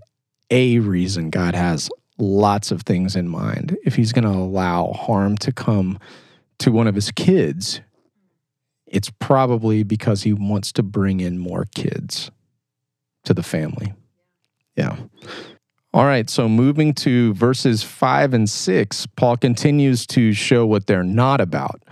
a 0.48 0.78
reason 0.78 1.30
God 1.30 1.56
has 1.56 1.90
lots 2.16 2.70
of 2.70 2.82
things 2.82 3.16
in 3.16 3.26
mind. 3.26 3.76
If 3.84 3.96
he's 3.96 4.12
going 4.12 4.22
to 4.22 4.30
allow 4.30 4.92
harm 4.92 5.36
to 5.38 5.50
come 5.50 5.98
to 6.60 6.70
one 6.70 6.86
of 6.86 6.94
his 6.94 7.10
kids, 7.10 7.80
it's 8.86 9.10
probably 9.18 9.82
because 9.82 10.22
he 10.22 10.32
wants 10.32 10.70
to 10.74 10.84
bring 10.84 11.18
in 11.18 11.38
more 11.38 11.64
kids 11.74 12.30
to 13.26 13.34
the 13.34 13.42
family. 13.42 13.92
Yeah. 14.76 14.96
All 15.92 16.04
right, 16.04 16.28
so 16.28 16.46
moving 16.48 16.92
to 16.94 17.32
verses 17.34 17.82
five 17.82 18.34
and 18.34 18.50
six, 18.50 19.06
Paul 19.16 19.36
continues 19.38 20.06
to 20.08 20.32
show 20.32 20.66
what 20.66 20.86
they're 20.86 21.02
not 21.02 21.40
about, 21.40 21.82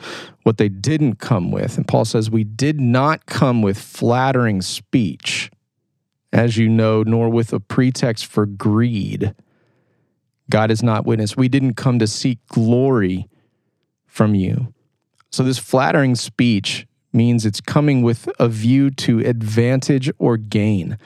what 0.42 0.58
they 0.58 0.68
didn't 0.68 1.16
come 1.20 1.50
with. 1.50 1.78
And 1.78 1.88
Paul 1.88 2.04
says, 2.04 2.30
We 2.30 2.44
did 2.44 2.78
not 2.78 3.24
come 3.24 3.62
with 3.62 3.78
flattering 3.78 4.60
speech, 4.60 5.50
as 6.34 6.58
you 6.58 6.68
know, 6.68 7.02
nor 7.02 7.30
with 7.30 7.52
a 7.54 7.60
pretext 7.60 8.26
for 8.26 8.44
greed. 8.44 9.34
God 10.50 10.70
is 10.70 10.82
not 10.82 11.06
witness. 11.06 11.34
We 11.34 11.48
didn't 11.48 11.74
come 11.74 11.98
to 11.98 12.06
seek 12.06 12.46
glory 12.48 13.26
from 14.06 14.34
you. 14.34 14.74
So, 15.30 15.42
this 15.42 15.58
flattering 15.58 16.14
speech 16.14 16.86
means 17.10 17.46
it's 17.46 17.62
coming 17.62 18.02
with 18.02 18.28
a 18.38 18.48
view 18.48 18.90
to 18.90 19.20
advantage 19.20 20.10
or 20.18 20.36
gain. 20.36 20.98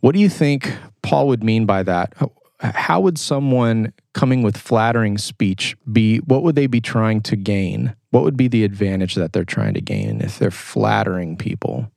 What 0.00 0.12
do 0.14 0.20
you 0.20 0.28
think 0.28 0.72
Paul 1.02 1.28
would 1.28 1.42
mean 1.42 1.66
by 1.66 1.82
that? 1.82 2.14
How 2.60 3.00
would 3.00 3.18
someone 3.18 3.92
coming 4.14 4.42
with 4.42 4.56
flattering 4.56 5.16
speech 5.18 5.76
be? 5.92 6.18
What 6.18 6.42
would 6.42 6.56
they 6.56 6.66
be 6.66 6.80
trying 6.80 7.20
to 7.22 7.36
gain? 7.36 7.94
What 8.10 8.24
would 8.24 8.36
be 8.36 8.48
the 8.48 8.64
advantage 8.64 9.14
that 9.14 9.32
they're 9.32 9.44
trying 9.44 9.74
to 9.74 9.80
gain 9.80 10.20
if 10.20 10.38
they're 10.38 10.50
flattering 10.50 11.36
people? 11.36 11.90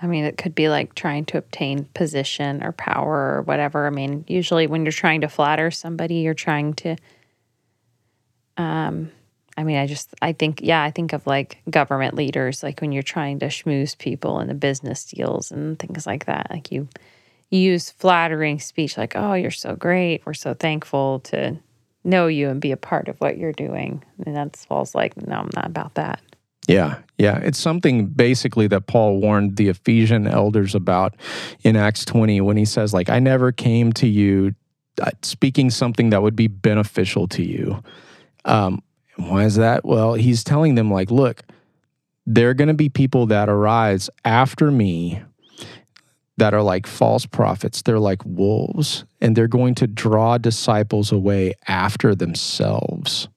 I 0.00 0.06
mean, 0.06 0.24
it 0.24 0.36
could 0.38 0.54
be 0.54 0.68
like 0.68 0.94
trying 0.94 1.24
to 1.26 1.38
obtain 1.38 1.86
position 1.94 2.62
or 2.62 2.72
power 2.72 3.36
or 3.36 3.42
whatever. 3.42 3.86
I 3.86 3.90
mean, 3.90 4.24
usually 4.28 4.66
when 4.66 4.84
you're 4.84 4.92
trying 4.92 5.22
to 5.22 5.28
flatter 5.28 5.70
somebody, 5.70 6.16
you're 6.16 6.34
trying 6.34 6.74
to 6.74 6.96
um 8.56 9.10
I 9.58 9.64
mean, 9.64 9.76
I 9.76 9.88
just, 9.88 10.14
I 10.22 10.34
think, 10.34 10.60
yeah, 10.62 10.84
I 10.84 10.92
think 10.92 11.12
of 11.12 11.26
like 11.26 11.58
government 11.68 12.14
leaders, 12.14 12.62
like 12.62 12.80
when 12.80 12.92
you're 12.92 13.02
trying 13.02 13.40
to 13.40 13.46
schmooze 13.46 13.98
people 13.98 14.38
in 14.38 14.46
the 14.46 14.54
business 14.54 15.04
deals 15.04 15.50
and 15.50 15.76
things 15.76 16.06
like 16.06 16.26
that. 16.26 16.46
Like 16.48 16.70
you, 16.70 16.88
you 17.50 17.58
use 17.58 17.90
flattering 17.90 18.60
speech, 18.60 18.96
like, 18.96 19.16
oh, 19.16 19.34
you're 19.34 19.50
so 19.50 19.74
great. 19.74 20.24
We're 20.24 20.34
so 20.34 20.54
thankful 20.54 21.18
to 21.24 21.58
know 22.04 22.28
you 22.28 22.50
and 22.50 22.60
be 22.60 22.70
a 22.70 22.76
part 22.76 23.08
of 23.08 23.20
what 23.20 23.36
you're 23.36 23.52
doing. 23.52 24.04
And 24.24 24.36
that's 24.36 24.64
Paul's 24.64 24.94
like, 24.94 25.16
no, 25.16 25.34
I'm 25.34 25.50
not 25.56 25.66
about 25.66 25.94
that. 25.94 26.20
Yeah, 26.68 27.00
yeah. 27.16 27.38
It's 27.38 27.58
something 27.58 28.06
basically 28.06 28.68
that 28.68 28.86
Paul 28.86 29.18
warned 29.18 29.56
the 29.56 29.70
Ephesian 29.70 30.28
elders 30.28 30.76
about 30.76 31.16
in 31.64 31.74
Acts 31.74 32.04
20 32.04 32.42
when 32.42 32.56
he 32.56 32.64
says, 32.64 32.94
like, 32.94 33.10
I 33.10 33.18
never 33.18 33.50
came 33.50 33.92
to 33.94 34.06
you 34.06 34.54
uh, 35.02 35.10
speaking 35.22 35.70
something 35.70 36.10
that 36.10 36.22
would 36.22 36.36
be 36.36 36.46
beneficial 36.46 37.26
to 37.26 37.42
you. 37.42 37.82
Um, 38.44 38.82
why 39.18 39.44
is 39.44 39.56
that? 39.56 39.84
Well, 39.84 40.14
he's 40.14 40.44
telling 40.44 40.76
them, 40.76 40.90
like, 40.90 41.10
look, 41.10 41.42
there 42.24 42.50
are 42.50 42.54
going 42.54 42.68
to 42.68 42.74
be 42.74 42.88
people 42.88 43.26
that 43.26 43.48
arise 43.48 44.08
after 44.24 44.70
me 44.70 45.22
that 46.36 46.54
are 46.54 46.62
like 46.62 46.86
false 46.86 47.26
prophets. 47.26 47.82
They're 47.82 47.98
like 47.98 48.24
wolves, 48.24 49.04
and 49.20 49.34
they're 49.34 49.48
going 49.48 49.74
to 49.76 49.86
draw 49.86 50.38
disciples 50.38 51.10
away 51.10 51.54
after 51.66 52.14
themselves. 52.14 53.28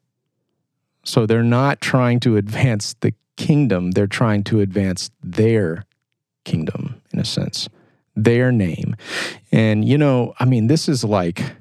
So 1.04 1.26
they're 1.26 1.42
not 1.42 1.82
trying 1.82 2.20
to 2.22 2.38
advance 2.38 2.96
the 3.02 3.14
kingdom, 3.38 3.92
they're 3.92 4.06
trying 4.06 4.44
to 4.44 4.60
advance 4.60 5.10
their 5.24 5.84
kingdom, 6.46 7.02
in 7.12 7.18
a 7.18 7.26
sense, 7.26 7.70
their 8.16 8.52
name. 8.52 8.96
And, 9.52 9.84
you 9.84 9.98
know, 9.98 10.36
I 10.40 10.46
mean, 10.46 10.68
this 10.68 10.88
is 10.88 11.04
like 11.04 11.56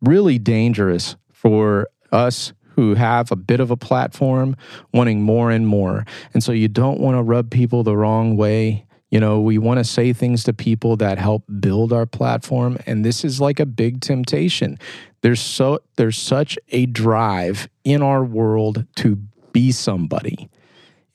really 0.00 0.38
dangerous 0.38 1.16
for 1.30 1.88
us 2.10 2.54
who 2.74 2.94
have 2.94 3.30
a 3.30 3.36
bit 3.36 3.60
of 3.60 3.70
a 3.70 3.76
platform 3.76 4.56
wanting 4.92 5.22
more 5.22 5.50
and 5.50 5.66
more. 5.66 6.04
And 6.32 6.42
so 6.42 6.52
you 6.52 6.68
don't 6.68 7.00
want 7.00 7.16
to 7.16 7.22
rub 7.22 7.50
people 7.50 7.82
the 7.82 7.96
wrong 7.96 8.36
way. 8.36 8.86
You 9.10 9.20
know, 9.20 9.40
we 9.40 9.58
want 9.58 9.78
to 9.78 9.84
say 9.84 10.12
things 10.12 10.42
to 10.44 10.52
people 10.52 10.96
that 10.96 11.18
help 11.18 11.44
build 11.60 11.92
our 11.92 12.06
platform 12.06 12.78
and 12.86 13.04
this 13.04 13.24
is 13.24 13.40
like 13.40 13.60
a 13.60 13.66
big 13.66 14.00
temptation. 14.00 14.78
There's 15.20 15.40
so 15.40 15.80
there's 15.96 16.18
such 16.18 16.58
a 16.70 16.86
drive 16.86 17.68
in 17.84 18.02
our 18.02 18.24
world 18.24 18.84
to 18.96 19.16
be 19.52 19.70
somebody. 19.70 20.50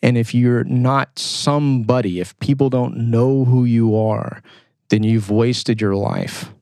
And 0.02 0.18
if 0.18 0.34
you're 0.34 0.64
not 0.64 1.20
somebody, 1.20 2.22
if 2.22 2.40
people 2.40 2.70
don't 2.70 2.96
know 2.96 3.44
who 3.44 3.66
you 3.66 3.98
are, 3.98 4.42
then 4.88 5.04
you've 5.04 5.30
wasted 5.30 5.82
your 5.82 5.96
life. 5.96 6.54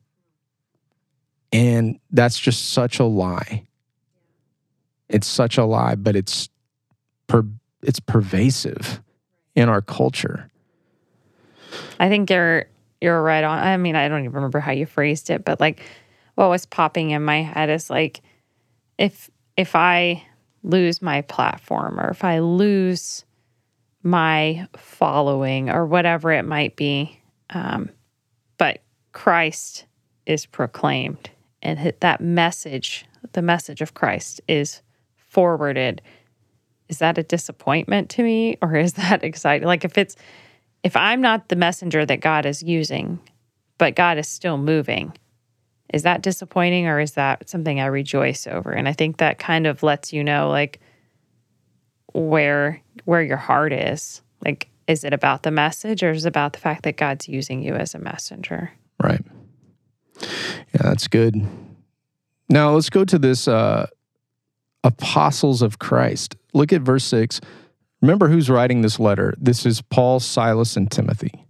And 1.53 1.99
that's 2.11 2.39
just 2.39 2.71
such 2.71 2.99
a 2.99 3.05
lie. 3.05 3.66
It's 5.09 5.27
such 5.27 5.57
a 5.57 5.65
lie, 5.65 5.95
but 5.95 6.15
it's 6.15 6.49
per, 7.27 7.45
it's 7.81 7.99
pervasive 7.99 9.01
in 9.55 9.69
our 9.69 9.81
culture. 9.81 10.49
I 11.99 12.09
think 12.09 12.29
you're 12.29 12.65
you're 13.01 13.21
right 13.21 13.43
on. 13.43 13.59
I 13.59 13.77
mean, 13.77 13.95
I 13.95 14.07
don't 14.07 14.21
even 14.21 14.33
remember 14.33 14.59
how 14.59 14.71
you 14.71 14.85
phrased 14.85 15.29
it, 15.29 15.45
but 15.45 15.59
like 15.59 15.81
what 16.35 16.49
was 16.49 16.65
popping 16.65 17.11
in 17.11 17.23
my 17.23 17.41
head 17.41 17.69
is 17.69 17.89
like 17.89 18.21
if 18.97 19.29
if 19.55 19.75
I 19.75 20.23
lose 20.63 21.01
my 21.01 21.21
platform 21.21 21.99
or 21.99 22.09
if 22.09 22.23
I 22.23 22.39
lose 22.39 23.25
my 24.03 24.67
following 24.75 25.69
or 25.69 25.85
whatever 25.85 26.31
it 26.31 26.43
might 26.43 26.75
be, 26.75 27.19
um, 27.49 27.89
but 28.57 28.81
Christ 29.11 29.85
is 30.25 30.45
proclaimed 30.45 31.29
and 31.61 31.93
that 31.99 32.21
message, 32.21 33.05
the 33.33 33.41
message 33.41 33.81
of 33.81 33.93
Christ 33.93 34.41
is 34.47 34.81
forwarded 35.37 36.01
is 36.89 36.97
that 36.97 37.19
a 37.19 37.23
disappointment 37.23 38.09
to 38.09 38.23
me 38.23 38.57
or 38.59 38.75
is 38.75 38.93
that 38.93 39.23
exciting? 39.29 39.67
Like 39.67 39.85
if 39.85 39.99
it's 39.99 40.15
if 40.81 40.95
i'm 40.95 41.21
not 41.21 41.49
the 41.49 41.55
messenger 41.55 42.03
that 42.07 42.21
god 42.21 42.47
is 42.47 42.63
using 42.63 43.19
but 43.77 43.95
god 43.95 44.17
is 44.17 44.27
still 44.27 44.57
moving 44.57 45.13
is 45.93 46.01
that 46.01 46.23
disappointing 46.23 46.87
or 46.87 46.99
is 46.99 47.11
that 47.11 47.47
something 47.47 47.79
i 47.79 47.85
rejoice 47.85 48.47
over? 48.47 48.71
And 48.71 48.87
i 48.87 48.93
think 48.93 49.17
that 49.17 49.37
kind 49.37 49.67
of 49.67 49.83
lets 49.83 50.11
you 50.11 50.23
know 50.23 50.49
like 50.49 50.79
where 52.13 52.81
where 53.05 53.21
your 53.21 53.37
heart 53.37 53.71
is. 53.73 54.23
Like 54.43 54.69
is 54.87 55.03
it 55.03 55.13
about 55.13 55.43
the 55.43 55.51
message 55.51 56.01
or 56.01 56.09
is 56.09 56.25
it 56.25 56.29
about 56.29 56.53
the 56.53 56.59
fact 56.59 56.81
that 56.83 56.97
god's 56.97 57.27
using 57.27 57.61
you 57.61 57.75
as 57.75 57.93
a 57.93 57.99
messenger? 57.99 58.71
Right. 59.03 59.23
Yeah 60.19 60.81
that's 60.81 61.07
good. 61.07 61.35
Now 62.49 62.71
let's 62.71 62.89
go 62.89 63.05
to 63.05 63.19
this 63.19 63.47
uh 63.47 63.85
apostles 64.87 65.61
of 65.61 65.79
Christ. 65.79 66.37
Look 66.53 66.71
at 66.71 66.81
verse 66.81 67.03
6. 67.03 67.41
Remember 68.01 68.29
who's 68.29 68.49
writing 68.49 68.81
this 68.81 68.99
letter. 68.99 69.33
This 69.37 69.65
is 69.65 69.81
Paul, 69.81 70.21
Silas, 70.21 70.77
and 70.77 70.89
Timothy. 70.89 71.45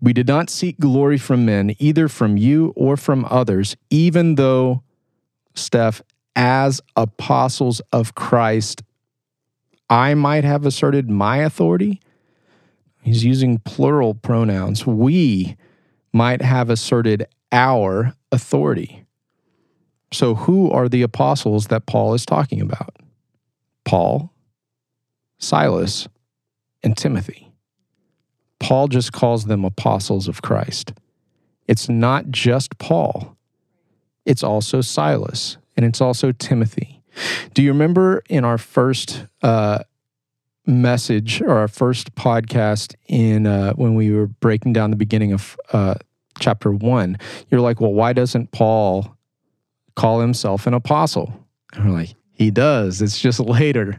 We 0.00 0.12
did 0.12 0.26
not 0.26 0.50
seek 0.50 0.80
glory 0.80 1.16
from 1.16 1.46
men, 1.46 1.76
either 1.78 2.08
from 2.08 2.36
you 2.36 2.72
or 2.74 2.96
from 2.96 3.24
others, 3.30 3.76
even 3.88 4.34
though, 4.34 4.82
Steph, 5.54 6.02
as 6.34 6.80
apostles 6.96 7.80
of 7.92 8.16
Christ, 8.16 8.82
I 9.88 10.14
might 10.14 10.42
have 10.42 10.66
asserted 10.66 11.08
my 11.08 11.38
authority. 11.38 12.00
He's 13.00 13.24
using 13.24 13.58
plural 13.60 14.14
pronouns. 14.14 14.84
We 14.84 15.56
might 16.12 16.42
have 16.42 16.68
asserted 16.68 17.26
our 17.52 18.14
authority. 18.32 19.05
So, 20.12 20.34
who 20.34 20.70
are 20.70 20.88
the 20.88 21.02
apostles 21.02 21.66
that 21.66 21.86
Paul 21.86 22.14
is 22.14 22.24
talking 22.24 22.60
about? 22.60 22.94
Paul, 23.84 24.32
Silas, 25.38 26.08
and 26.82 26.96
Timothy. 26.96 27.52
Paul 28.60 28.88
just 28.88 29.12
calls 29.12 29.44
them 29.44 29.64
apostles 29.64 30.28
of 30.28 30.42
Christ. 30.42 30.92
It's 31.68 31.88
not 31.88 32.30
just 32.30 32.78
Paul, 32.78 33.36
it's 34.24 34.42
also 34.42 34.80
Silas 34.80 35.56
and 35.76 35.84
it's 35.84 36.00
also 36.00 36.32
Timothy. 36.32 37.02
Do 37.54 37.62
you 37.62 37.72
remember 37.72 38.22
in 38.28 38.44
our 38.44 38.58
first 38.58 39.24
uh, 39.42 39.84
message 40.66 41.40
or 41.40 41.52
our 41.52 41.68
first 41.68 42.14
podcast 42.14 42.94
in 43.06 43.46
uh, 43.46 43.72
when 43.74 43.94
we 43.94 44.10
were 44.10 44.26
breaking 44.26 44.72
down 44.72 44.90
the 44.90 44.96
beginning 44.96 45.32
of 45.32 45.56
uh, 45.72 45.94
chapter 46.38 46.70
one? 46.70 47.18
You're 47.50 47.60
like, 47.60 47.80
well, 47.80 47.92
why 47.92 48.12
doesn't 48.12 48.52
Paul 48.52 49.15
call 49.96 50.20
himself 50.20 50.66
an 50.66 50.74
apostle. 50.74 51.32
And 51.74 51.86
we're 51.86 51.98
like, 51.98 52.14
he 52.32 52.50
does. 52.50 53.02
It's 53.02 53.18
just 53.18 53.40
later. 53.40 53.98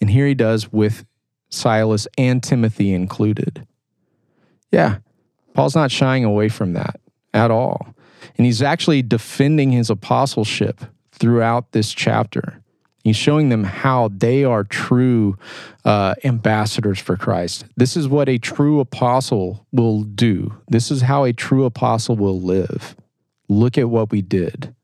And 0.00 0.08
here 0.08 0.26
he 0.26 0.34
does 0.34 0.72
with 0.72 1.04
Silas 1.50 2.08
and 2.16 2.42
Timothy 2.42 2.92
included. 2.92 3.66
Yeah, 4.72 4.98
Paul's 5.54 5.74
not 5.74 5.90
shying 5.90 6.24
away 6.24 6.48
from 6.48 6.72
that 6.74 7.00
at 7.34 7.50
all. 7.50 7.94
And 8.36 8.44
he's 8.44 8.62
actually 8.62 9.02
defending 9.02 9.72
his 9.72 9.90
apostleship 9.90 10.80
throughout 11.12 11.72
this 11.72 11.92
chapter. 11.92 12.62
He's 13.04 13.16
showing 13.16 13.50
them 13.50 13.64
how 13.64 14.08
they 14.08 14.42
are 14.42 14.64
true 14.64 15.38
uh, 15.84 16.16
ambassadors 16.24 16.98
for 16.98 17.16
Christ. 17.16 17.64
This 17.76 17.96
is 17.96 18.08
what 18.08 18.28
a 18.28 18.36
true 18.36 18.80
apostle 18.80 19.64
will 19.70 20.02
do. 20.02 20.52
This 20.68 20.90
is 20.90 21.02
how 21.02 21.24
a 21.24 21.32
true 21.32 21.64
apostle 21.64 22.16
will 22.16 22.40
live. 22.40 22.96
Look 23.48 23.78
at 23.78 23.88
what 23.88 24.10
we 24.10 24.22
did. 24.22 24.74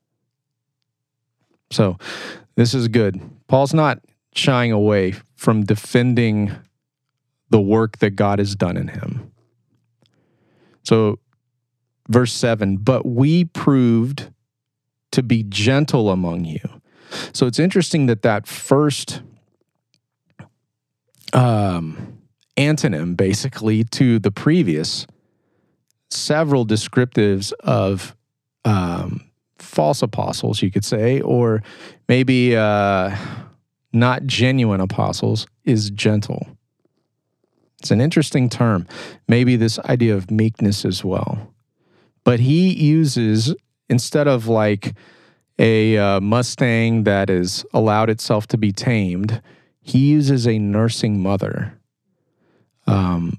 So 1.73 1.99
this 2.55 2.75
is 2.75 2.89
good. 2.89 3.21
Paul's 3.49 3.75
not 3.75 4.01
shying 4.35 4.73
away 4.73 5.15
from 5.37 5.65
defending 5.65 6.55
the 7.51 7.61
work 7.61 7.99
that 7.99 8.17
God 8.17 8.39
has 8.39 8.55
done 8.55 8.77
in 8.77 8.89
him. 8.89 9.33
So 10.85 11.19
verse 12.09 12.33
7 12.33 12.79
but 12.79 13.07
we 13.07 13.45
proved 13.45 14.31
to 15.13 15.23
be 15.23 15.45
gentle 15.45 16.11
among 16.11 16.45
you 16.45 16.59
so 17.33 17.47
it's 17.47 17.59
interesting 17.59 18.07
that 18.07 18.23
that 18.23 18.47
first 18.47 19.23
um, 21.33 22.19
antonym 22.57 23.17
basically 23.17 23.85
to 23.85 24.19
the 24.19 24.31
previous 24.31 25.07
several 26.11 26.67
descriptives 26.67 27.53
of 27.61 28.17
um, 28.65 29.31
false 29.63 30.03
apostles 30.03 30.63
you 30.63 30.71
could 30.71 30.85
say 30.85 31.21
or 31.21 31.63
maybe 32.09 32.57
uh, 32.57 33.17
not 33.93 34.27
genuine 34.27 34.81
apostles 34.81 35.47
is 35.65 35.91
gentle. 35.91 36.47
It's 37.79 37.91
an 37.91 38.01
interesting 38.01 38.49
term. 38.49 38.87
Maybe 39.29 39.57
this 39.57 39.79
idea 39.81 40.15
of 40.15 40.31
meekness 40.31 40.85
as 40.85 41.05
well. 41.05 41.53
But 42.25 42.41
he 42.41 42.73
uses 42.73 43.55
instead 43.89 44.29
of 44.29 44.47
like 44.47 44.95
a 45.59 45.97
uh, 45.99 46.21
Mustang 46.21 47.05
that 47.05 47.29
has 47.29 47.65
allowed 47.73 48.11
itself 48.11 48.47
to 48.49 48.57
be 48.57 48.73
tamed, 48.73 49.43
he 49.81 50.11
uses 50.11 50.47
a 50.47 50.59
nursing 50.59 51.23
mother 51.23 51.79
um, 52.87 53.39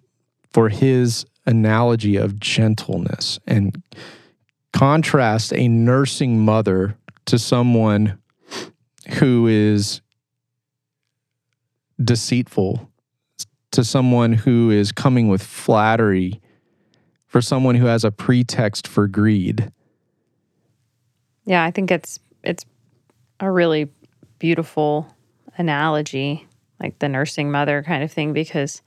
for 0.51 0.69
his 0.69 1.25
analogy 1.45 2.15
of 2.15 2.39
gentleness 2.39 3.39
and 3.47 3.81
contrast 4.73 5.53
a 5.53 5.67
nursing 5.67 6.39
mother 6.39 6.97
to 7.25 7.39
someone 7.39 8.17
who 9.19 9.47
is 9.47 10.01
deceitful, 12.03 12.89
to 13.71 13.83
someone 13.83 14.33
who 14.33 14.69
is 14.69 14.91
coming 14.91 15.29
with 15.29 15.41
flattery 15.41 16.41
for 17.27 17.41
someone 17.41 17.75
who 17.75 17.85
has 17.85 18.03
a 18.03 18.11
pretext 18.11 18.87
for 18.87 19.07
greed. 19.07 19.71
Yeah, 21.45 21.63
I 21.63 21.71
think 21.71 21.89
it's 21.91 22.19
it's 22.43 22.65
a 23.39 23.49
really 23.49 23.89
beautiful 24.39 25.15
analogy, 25.57 26.47
like 26.79 26.99
the 26.99 27.09
nursing 27.09 27.51
mother 27.51 27.83
kind 27.83 28.03
of 28.03 28.11
thing, 28.11 28.33
because 28.33 28.81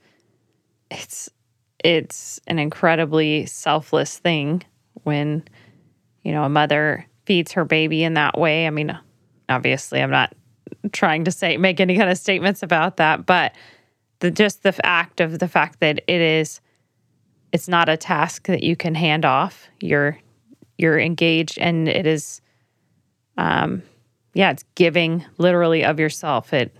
it's 0.89 1.29
it's 1.83 2.39
an 2.47 2.59
incredibly 2.59 3.45
selfless 3.45 4.17
thing 4.17 4.63
when 5.03 5.43
you 6.27 6.33
know 6.33 6.43
a 6.43 6.49
mother 6.49 7.05
feeds 7.25 7.53
her 7.53 7.63
baby 7.63 8.03
in 8.03 8.15
that 8.15 8.37
way. 8.37 8.67
I 8.67 8.69
mean, 8.69 8.97
obviously, 9.47 10.01
I'm 10.01 10.11
not 10.11 10.35
trying 10.91 11.23
to 11.23 11.31
say 11.31 11.55
make 11.55 11.79
any 11.79 11.97
kind 11.97 12.09
of 12.09 12.17
statements 12.17 12.61
about 12.61 12.97
that, 12.97 13.25
but 13.25 13.55
the 14.19 14.29
just 14.29 14.63
the 14.63 14.75
act 14.85 15.21
of 15.21 15.39
the 15.39 15.47
fact 15.47 15.79
that 15.79 15.99
it 16.05 16.19
is 16.21 16.59
it's 17.53 17.69
not 17.69 17.87
a 17.87 17.95
task 17.95 18.47
that 18.47 18.61
you 18.61 18.75
can 18.75 18.93
hand 18.93 19.23
off. 19.23 19.69
You're 19.79 20.19
you're 20.77 20.99
engaged 20.99 21.57
and 21.59 21.87
it 21.87 22.05
is 22.05 22.41
um 23.37 23.81
yeah, 24.33 24.51
it's 24.51 24.65
giving 24.75 25.23
literally 25.37 25.85
of 25.85 25.97
yourself. 25.97 26.51
It 26.51 26.75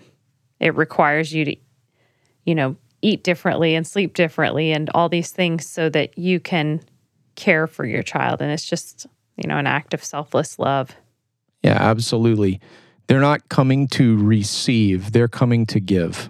it 0.60 0.75
requires 0.75 1.33
you 1.33 1.45
to 1.45 1.55
you 2.43 2.53
know, 2.53 2.75
eat 3.01 3.23
differently 3.23 3.75
and 3.75 3.88
sleep 3.88 4.13
differently 4.13 4.73
and 4.73 4.89
all 4.95 5.07
these 5.07 5.31
things 5.31 5.65
so 5.65 5.88
that 5.88 6.17
you 6.17 6.39
can 6.41 6.81
care 7.36 7.67
for 7.67 7.86
your 7.86 8.01
child 8.03 8.41
and 8.41 8.51
it's 8.51 8.67
just, 8.67 9.05
you 9.38 9.47
know, 9.47 9.58
an 9.58 9.67
act 9.67 9.93
of 9.93 10.04
selfless 10.04 10.60
love. 10.60 10.95
Yeah, 11.63 11.78
absolutely. 11.80 12.60
They're 13.08 13.19
not 13.21 13.47
coming 13.50 13.88
to 13.89 14.17
receive, 14.17 15.12
they're 15.13 15.28
coming 15.28 15.65
to 15.67 15.80
give 15.80 16.30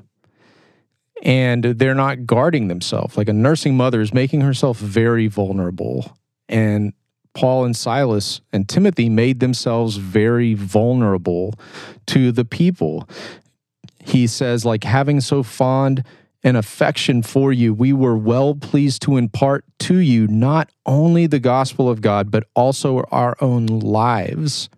and 1.23 1.63
they're 1.63 1.95
not 1.95 2.25
guarding 2.25 2.67
themselves. 2.67 3.17
Like 3.17 3.29
a 3.29 3.33
nursing 3.33 3.75
mother 3.75 4.01
is 4.01 4.13
making 4.13 4.41
herself 4.41 4.77
very 4.77 5.27
vulnerable. 5.27 6.17
And 6.47 6.93
Paul 7.33 7.65
and 7.65 7.75
Silas 7.75 8.41
and 8.51 8.67
Timothy 8.67 9.09
made 9.09 9.39
themselves 9.39 9.97
very 9.97 10.53
vulnerable 10.53 11.53
to 12.07 12.31
the 12.31 12.45
people. 12.45 13.07
He 14.03 14.27
says, 14.27 14.65
like, 14.65 14.83
having 14.83 15.19
so 15.19 15.43
fond 15.43 16.03
an 16.47 16.55
affection 16.55 17.21
for 17.21 17.51
you, 17.51 17.73
we 17.73 17.91
were 17.91 18.15
well 18.15 18.55
pleased 18.55 19.01
to 19.01 19.17
impart 19.17 19.65
to 19.79 19.97
you 19.97 20.27
not 20.27 20.69
only 20.85 21.27
the 21.27 21.39
gospel 21.39 21.89
of 21.89 21.99
God, 21.99 22.31
but 22.31 22.45
also 22.55 23.03
our 23.11 23.35
own 23.41 23.65
lives. 23.65 24.69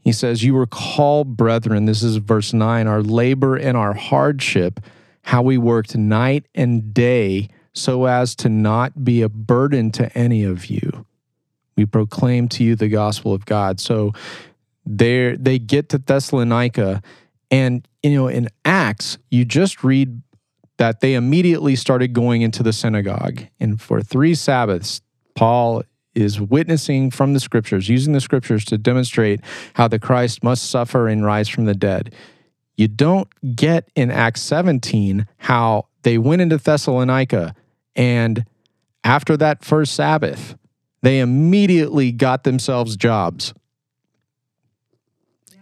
He 0.00 0.12
says, 0.12 0.42
You 0.42 0.54
were 0.54 0.66
called 0.66 1.36
brethren. 1.36 1.84
This 1.84 2.02
is 2.02 2.16
verse 2.16 2.54
9, 2.54 2.86
our 2.86 3.02
labor 3.02 3.56
and 3.56 3.76
our 3.76 3.92
hardship 3.92 4.80
how 5.24 5.42
we 5.42 5.58
worked 5.58 5.94
night 5.94 6.46
and 6.54 6.94
day 6.94 7.50
so 7.74 8.06
as 8.06 8.34
to 8.34 8.48
not 8.48 9.04
be 9.04 9.20
a 9.20 9.28
burden 9.28 9.90
to 9.92 10.10
any 10.16 10.42
of 10.42 10.66
you. 10.66 11.04
We 11.76 11.84
proclaim 11.84 12.48
to 12.48 12.64
you 12.64 12.74
the 12.74 12.88
gospel 12.88 13.34
of 13.34 13.44
God. 13.44 13.78
So 13.78 14.12
they 14.86 15.36
they 15.36 15.58
get 15.58 15.90
to 15.90 15.98
Thessalonica 15.98 17.02
and 17.50 17.86
you 18.02 18.14
know 18.14 18.28
in 18.28 18.48
Acts 18.64 19.18
you 19.30 19.44
just 19.44 19.84
read 19.84 20.22
that 20.78 21.00
they 21.00 21.14
immediately 21.14 21.76
started 21.76 22.12
going 22.12 22.42
into 22.42 22.62
the 22.62 22.72
synagogue 22.72 23.42
and 23.60 23.80
for 23.80 24.00
3 24.00 24.34
Sabbaths 24.34 25.00
Paul 25.34 25.82
is 26.14 26.40
witnessing 26.40 27.12
from 27.12 27.32
the 27.32 27.38
scriptures, 27.38 27.88
using 27.88 28.12
the 28.12 28.20
scriptures 28.20 28.64
to 28.64 28.78
demonstrate 28.78 29.40
how 29.74 29.86
the 29.86 30.00
Christ 30.00 30.42
must 30.42 30.68
suffer 30.68 31.06
and 31.06 31.24
rise 31.24 31.48
from 31.48 31.66
the 31.66 31.74
dead. 31.74 32.12
You 32.76 32.88
don't 32.88 33.28
get 33.54 33.88
in 33.94 34.10
Acts 34.10 34.40
17 34.40 35.26
how 35.36 35.86
they 36.02 36.18
went 36.18 36.42
into 36.42 36.56
Thessalonica 36.56 37.54
and 37.94 38.44
after 39.04 39.36
that 39.36 39.64
first 39.64 39.94
Sabbath, 39.94 40.56
they 41.02 41.20
immediately 41.20 42.12
got 42.12 42.44
themselves 42.44 42.96
jobs 42.96 43.54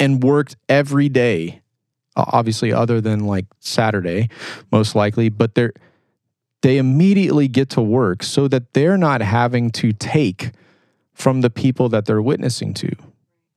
and 0.01 0.23
worked 0.23 0.57
every 0.69 1.09
day. 1.09 1.61
Obviously, 2.17 2.73
other 2.73 3.01
than 3.01 3.27
like 3.27 3.47
Saturday, 3.61 4.29
most 4.73 4.95
likely, 4.95 5.29
but 5.29 5.55
they're 5.55 5.73
they 6.63 6.79
immediately 6.79 7.49
get 7.49 7.69
to 7.71 7.83
work 7.83 8.23
so 8.23 8.49
that 8.49 8.73
they're 8.73 8.97
not 8.97 9.21
having 9.21 9.71
to 9.71 9.93
take 9.93 10.51
from 11.15 11.41
the 11.41 11.51
people 11.51 11.89
that 11.91 12.07
they're 12.07 12.23
witnessing 12.23 12.75
to. 12.75 12.91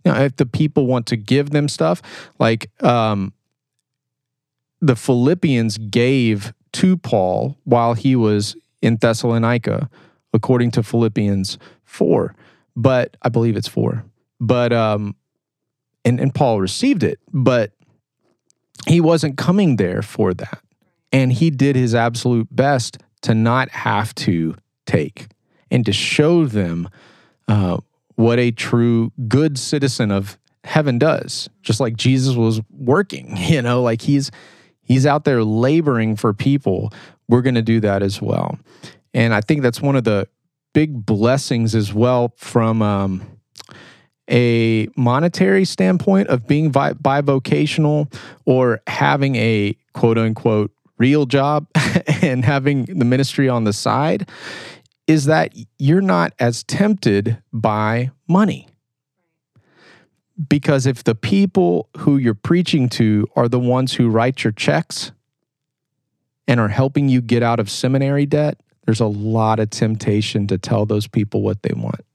Know, 0.05 0.15
if 0.15 0.35
the 0.35 0.45
people 0.45 0.87
want 0.87 1.07
to 1.07 1.17
give 1.17 1.49
them 1.49 1.67
stuff, 1.67 2.01
like 2.39 2.69
um, 2.83 3.33
the 4.81 4.95
Philippians 4.95 5.77
gave 5.77 6.53
to 6.73 6.97
Paul 6.97 7.57
while 7.63 7.93
he 7.93 8.15
was 8.15 8.55
in 8.81 8.97
Thessalonica, 8.97 9.89
according 10.33 10.71
to 10.71 10.83
Philippians 10.83 11.57
4. 11.85 12.35
But 12.75 13.17
I 13.21 13.29
believe 13.29 13.57
it's 13.57 13.67
4. 13.67 14.05
But, 14.39 14.71
um, 14.71 15.15
and, 16.05 16.19
and 16.19 16.33
Paul 16.33 16.61
received 16.61 17.03
it, 17.03 17.19
but 17.33 17.73
he 18.87 19.01
wasn't 19.01 19.37
coming 19.37 19.75
there 19.75 20.01
for 20.01 20.33
that. 20.33 20.59
And 21.11 21.33
he 21.33 21.49
did 21.49 21.75
his 21.75 21.95
absolute 21.95 22.47
best 22.51 22.97
to 23.21 23.33
not 23.33 23.69
have 23.69 24.13
to 24.15 24.55
take 24.85 25.27
and 25.71 25.85
to 25.85 25.91
show 25.91 26.45
them 26.45 26.89
uh, 27.47 27.77
what 28.15 28.39
a 28.39 28.51
true 28.51 29.11
good 29.27 29.57
citizen 29.57 30.11
of 30.11 30.37
heaven 30.63 30.99
does, 30.99 31.49
just 31.61 31.79
like 31.79 31.97
Jesus 31.97 32.35
was 32.35 32.61
working, 32.69 33.35
you 33.37 33.61
know, 33.61 33.81
like 33.81 34.01
he's 34.01 34.31
He's 34.89 35.05
out 35.05 35.23
there 35.23 35.43
laboring 35.43 36.15
for 36.15 36.33
people. 36.33 36.91
We're 37.27 37.43
going 37.43 37.55
to 37.55 37.61
do 37.61 37.79
that 37.81 38.01
as 38.01 38.21
well. 38.21 38.57
And 39.13 39.35
I 39.35 39.41
think 39.41 39.61
that's 39.61 39.81
one 39.81 39.95
of 39.95 40.03
the 40.03 40.27
big 40.73 41.05
blessings 41.05 41.75
as 41.75 41.93
well 41.93 42.33
from 42.37 42.81
um, 42.81 43.38
a 44.29 44.87
monetary 44.95 45.65
standpoint 45.65 46.27
of 46.27 46.47
being 46.47 46.71
bi- 46.71 46.93
bivocational 46.93 48.13
or 48.45 48.81
having 48.87 49.35
a 49.35 49.75
quote 49.93 50.17
unquote 50.17 50.71
real 50.97 51.25
job 51.25 51.67
and 52.21 52.45
having 52.45 52.85
the 52.85 53.05
ministry 53.05 53.49
on 53.49 53.63
the 53.63 53.73
side 53.73 54.29
is 55.07 55.25
that 55.25 55.51
you're 55.79 56.01
not 56.01 56.33
as 56.39 56.63
tempted 56.63 57.41
by 57.51 58.11
money. 58.27 58.67
Because 60.47 60.85
if 60.85 61.03
the 61.03 61.15
people 61.15 61.89
who 61.97 62.17
you're 62.17 62.33
preaching 62.33 62.87
to 62.89 63.27
are 63.35 63.49
the 63.49 63.59
ones 63.59 63.93
who 63.93 64.09
write 64.09 64.43
your 64.43 64.53
checks 64.53 65.11
and 66.47 66.59
are 66.59 66.69
helping 66.69 67.09
you 67.09 67.21
get 67.21 67.43
out 67.43 67.59
of 67.59 67.69
seminary 67.69 68.25
debt, 68.25 68.59
there's 68.85 69.01
a 69.01 69.07
lot 69.07 69.59
of 69.59 69.69
temptation 69.69 70.47
to 70.47 70.57
tell 70.57 70.85
those 70.85 71.07
people 71.07 71.41
what 71.41 71.61
they 71.63 71.73
want. 71.75 72.05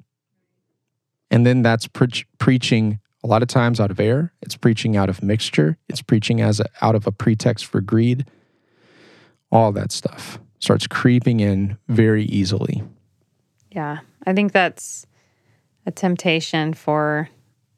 And 1.34 1.44
then 1.44 1.62
that's 1.62 1.88
pre- 1.88 2.24
preaching 2.38 3.00
a 3.24 3.26
lot 3.26 3.42
of 3.42 3.48
times 3.48 3.80
out 3.80 3.90
of 3.90 3.98
air, 3.98 4.32
It's 4.40 4.56
preaching 4.56 4.96
out 4.96 5.08
of 5.08 5.20
mixture. 5.20 5.76
It's 5.88 6.00
preaching 6.00 6.40
as 6.40 6.60
a, 6.60 6.66
out 6.80 6.94
of 6.94 7.08
a 7.08 7.12
pretext 7.12 7.66
for 7.66 7.80
greed. 7.80 8.24
All 9.50 9.72
that 9.72 9.90
stuff 9.90 10.38
starts 10.60 10.86
creeping 10.86 11.40
in 11.40 11.76
very 11.88 12.24
easily. 12.26 12.84
Yeah, 13.72 13.98
I 14.24 14.32
think 14.32 14.52
that's 14.52 15.06
a 15.86 15.90
temptation 15.90 16.72
for 16.72 17.28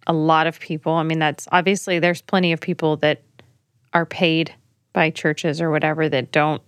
a 0.07 0.13
lot 0.13 0.47
of 0.47 0.61
people. 0.61 0.93
I 0.93 1.03
mean, 1.03 1.19
that's 1.19 1.49
obviously 1.51 1.99
there's 1.99 2.21
plenty 2.21 2.53
of 2.53 2.61
people 2.61 2.99
that 2.99 3.23
are 3.95 4.05
paid 4.05 4.55
by 4.93 5.09
churches 5.09 5.63
or 5.63 5.71
whatever 5.71 6.11
that 6.11 6.31
don't 6.31 6.61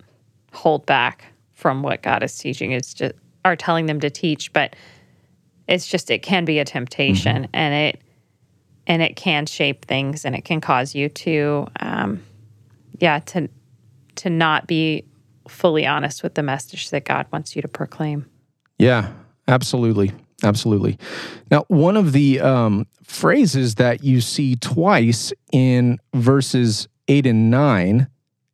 hold 0.54 0.86
back 0.86 1.26
from 1.52 1.82
what 1.82 2.00
God 2.00 2.22
is 2.22 2.38
teaching. 2.38 2.72
It's 2.72 2.94
just 2.94 3.14
are 3.44 3.56
telling 3.56 3.86
them 3.86 4.00
to 4.00 4.08
teach, 4.08 4.52
but 4.54 4.74
it's 5.68 5.86
just 5.86 6.10
it 6.10 6.22
can 6.22 6.44
be 6.44 6.58
a 6.58 6.64
temptation 6.64 7.42
Mm-hmm. 7.42 7.50
and 7.54 7.74
it 7.74 8.02
and 8.86 9.02
it 9.02 9.16
can 9.16 9.46
shape 9.46 9.84
things 9.84 10.24
and 10.24 10.34
it 10.34 10.44
can 10.44 10.60
cause 10.60 10.94
you 10.94 11.08
to 11.10 11.66
um 11.80 12.22
yeah 12.98 13.18
to 13.20 13.48
to 14.16 14.30
not 14.30 14.66
be 14.66 15.04
fully 15.46 15.86
honest 15.86 16.22
with 16.22 16.34
the 16.34 16.42
message 16.42 16.90
that 16.90 17.04
God 17.04 17.26
wants 17.32 17.54
you 17.56 17.62
to 17.62 17.68
proclaim. 17.68 18.26
Yeah, 18.78 19.12
absolutely. 19.46 20.12
Absolutely. 20.44 20.98
Now, 21.50 21.64
one 21.68 21.96
of 21.96 22.12
the 22.12 22.40
um, 22.40 22.86
phrases 23.02 23.74
that 23.76 24.04
you 24.04 24.20
see 24.20 24.54
twice 24.54 25.32
in 25.52 25.98
verses 26.14 26.86
8 27.08 27.26
and 27.26 27.50
9, 27.50 28.06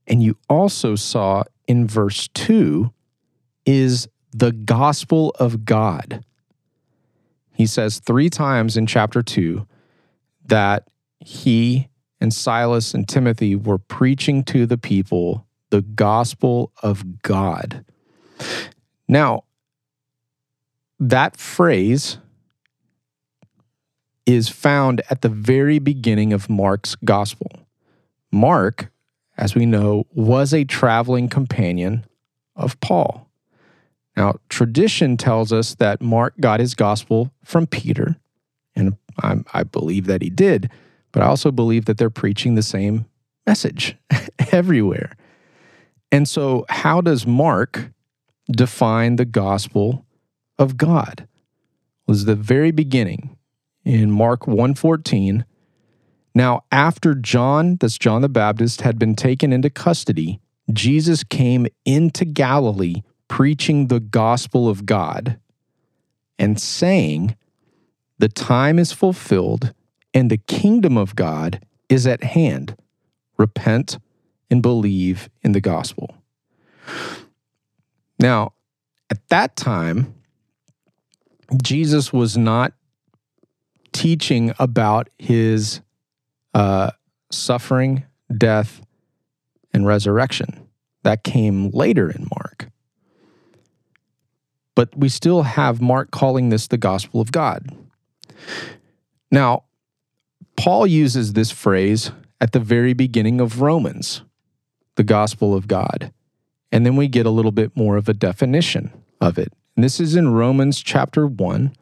and 0.07 0.23
you 0.23 0.37
also 0.49 0.95
saw 0.95 1.45
in 1.67 1.87
verse 1.87 2.29
2, 2.29 2.91
is 3.67 4.09
the 4.33 4.53
gospel 4.53 5.31
of 5.39 5.65
God. 5.65 6.25
He 7.55 7.67
says 7.67 8.01
three 8.01 8.29
times 8.29 8.77
in 8.77 8.87
chapter 8.87 9.23
2 9.23 9.67
that 10.47 10.89
he 11.21 11.89
and 12.21 12.33
Silas 12.33 12.95
and 12.95 13.09
Timothy 13.09 13.57
were 13.57 13.79
preaching 13.79 14.45
to 14.45 14.67
the 14.67 14.79
people 14.79 15.47
the 15.71 15.83
gospel 15.83 16.73
of 16.83 17.23
God. 17.23 17.85
Now, 19.09 19.45
that 21.01 21.37
phrase 21.37 22.19
is 24.27 24.49
found 24.49 25.03
at 25.11 25.23
the 25.23 25.29
very 25.29 25.79
beginning 25.79 26.33
of 26.33 26.49
Mark's 26.49 26.95
gospel. 27.05 27.51
Mark, 28.33 28.91
as 29.37 29.55
we 29.55 29.67
know, 29.67 30.07
was 30.13 30.55
a 30.55 30.65
traveling 30.65 31.29
companion 31.29 32.05
of 32.57 32.79
Paul. 32.81 33.29
Now, 34.17 34.37
tradition 34.49 35.17
tells 35.17 35.53
us 35.53 35.75
that 35.77 36.01
Mark 36.01 36.35
got 36.41 36.61
his 36.61 36.75
gospel 36.75 37.33
from 37.45 37.67
Peter, 37.67 38.17
and 38.77 38.97
i 39.23 39.37
I 39.53 39.63
believe 39.65 40.07
that 40.07 40.23
he 40.23 40.31
did, 40.31 40.71
but 41.13 41.23
I 41.23 41.27
also 41.27 41.51
believe 41.51 41.87
that 41.87 41.99
they're 41.99 42.11
preaching 42.11 42.55
the 42.55 42.63
same 42.63 43.07
message 43.47 43.97
everywhere. 44.53 45.17
And 46.13 46.29
so, 46.29 46.65
how 46.69 47.01
does 47.01 47.27
Mark 47.27 47.91
define 48.51 49.17
the 49.17 49.25
gospel 49.25 50.07
of 50.59 50.77
God? 50.77 51.27
Was 52.07 52.25
the 52.25 52.37
very 52.37 52.71
beginning 52.71 53.37
in 53.85 54.11
Mark 54.11 54.47
1:14. 54.47 55.45
Now, 56.35 56.63
after 56.73 57.15
John, 57.15 57.77
that's 57.77 57.99
John 57.99 58.23
the 58.23 58.29
Baptist, 58.29 58.81
had 58.81 58.99
been 58.99 59.15
taken 59.15 59.53
into 59.53 59.71
custody, 59.71 60.41
Jesus 60.73 61.23
came 61.23 61.67
into 61.85 62.25
Galilee 62.25 63.03
preaching 63.29 63.89
the 63.89 64.01
gospel 64.01 64.69
of 64.69 64.87
God 64.87 65.39
and 66.39 66.61
saying, 66.61 67.37
The 68.19 68.29
time 68.29 68.79
is 68.79 68.93
fulfilled 68.93 69.73
and 70.13 70.31
the 70.31 70.39
kingdom 70.39 70.97
of 70.97 71.17
God 71.17 71.65
is 71.89 72.07
at 72.07 72.23
hand. 72.23 72.77
Repent 73.37 73.99
and 74.51 74.63
believe 74.63 75.29
in 75.43 75.53
the 75.53 75.61
gospel. 75.61 76.15
Now, 78.19 78.53
at 79.11 79.29
that 79.29 79.57
time, 79.57 80.15
Jesus 81.63 82.13
was 82.13 82.37
not 82.37 82.73
teaching 83.93 84.53
about 84.59 85.09
his 85.19 85.81
uh, 86.53 86.91
suffering, 87.31 88.05
death, 88.37 88.81
and 89.73 89.87
resurrection. 89.87 90.69
That 91.03 91.23
came 91.25 91.71
later 91.71 92.11
in 92.11 92.29
Mark. 92.35 92.71
But 94.75 94.97
we 94.97 95.09
still 95.09 95.43
have 95.43 95.81
Mark 95.81 96.11
calling 96.11 96.49
this 96.49 96.67
the 96.67 96.79
gospel 96.79 97.21
of 97.21 97.33
God. 97.33 97.69
Now, 99.31 99.65
Paul 100.57 100.87
uses 100.87 101.33
this 101.33 101.51
phrase 101.51 102.13
at 102.41 102.53
the 102.53 102.61
very 102.61 102.93
beginning 102.93 103.41
of 103.41 103.61
Romans, 103.61 104.23
the 104.97 105.05
gospel 105.05 105.55
of 105.55 105.69
God. 105.69 106.13
And 106.73 106.85
then 106.85 106.97
we 106.97 107.09
get 107.09 107.27
a 107.27 107.31
little 107.31 107.53
bit 107.53 107.77
more 107.77 107.97
of 107.97 108.09
a 108.09 108.15
definition 108.15 108.93
of 109.21 109.39
it. 109.39 109.53
And 109.77 109.85
this 109.85 110.01
is 110.01 110.17
in 110.17 110.33
Romans 110.33 110.83
chapter 110.83 111.27
1. 111.27 111.75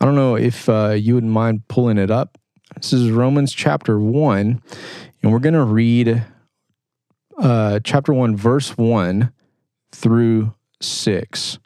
I 0.00 0.04
don't 0.04 0.14
know 0.14 0.36
if 0.36 0.68
uh, 0.68 0.90
you 0.90 1.14
wouldn't 1.14 1.32
mind 1.32 1.66
pulling 1.68 1.98
it 1.98 2.10
up. 2.10 2.38
This 2.74 2.92
is 2.92 3.10
Romans 3.10 3.52
chapter 3.52 3.98
1, 3.98 4.62
and 5.22 5.32
we're 5.32 5.38
going 5.38 5.54
to 5.54 5.64
read 5.64 6.24
uh, 7.38 7.80
chapter 7.82 8.12
1, 8.12 8.36
verse 8.36 8.76
1 8.76 9.32
through 9.92 10.52
6. 10.82 11.58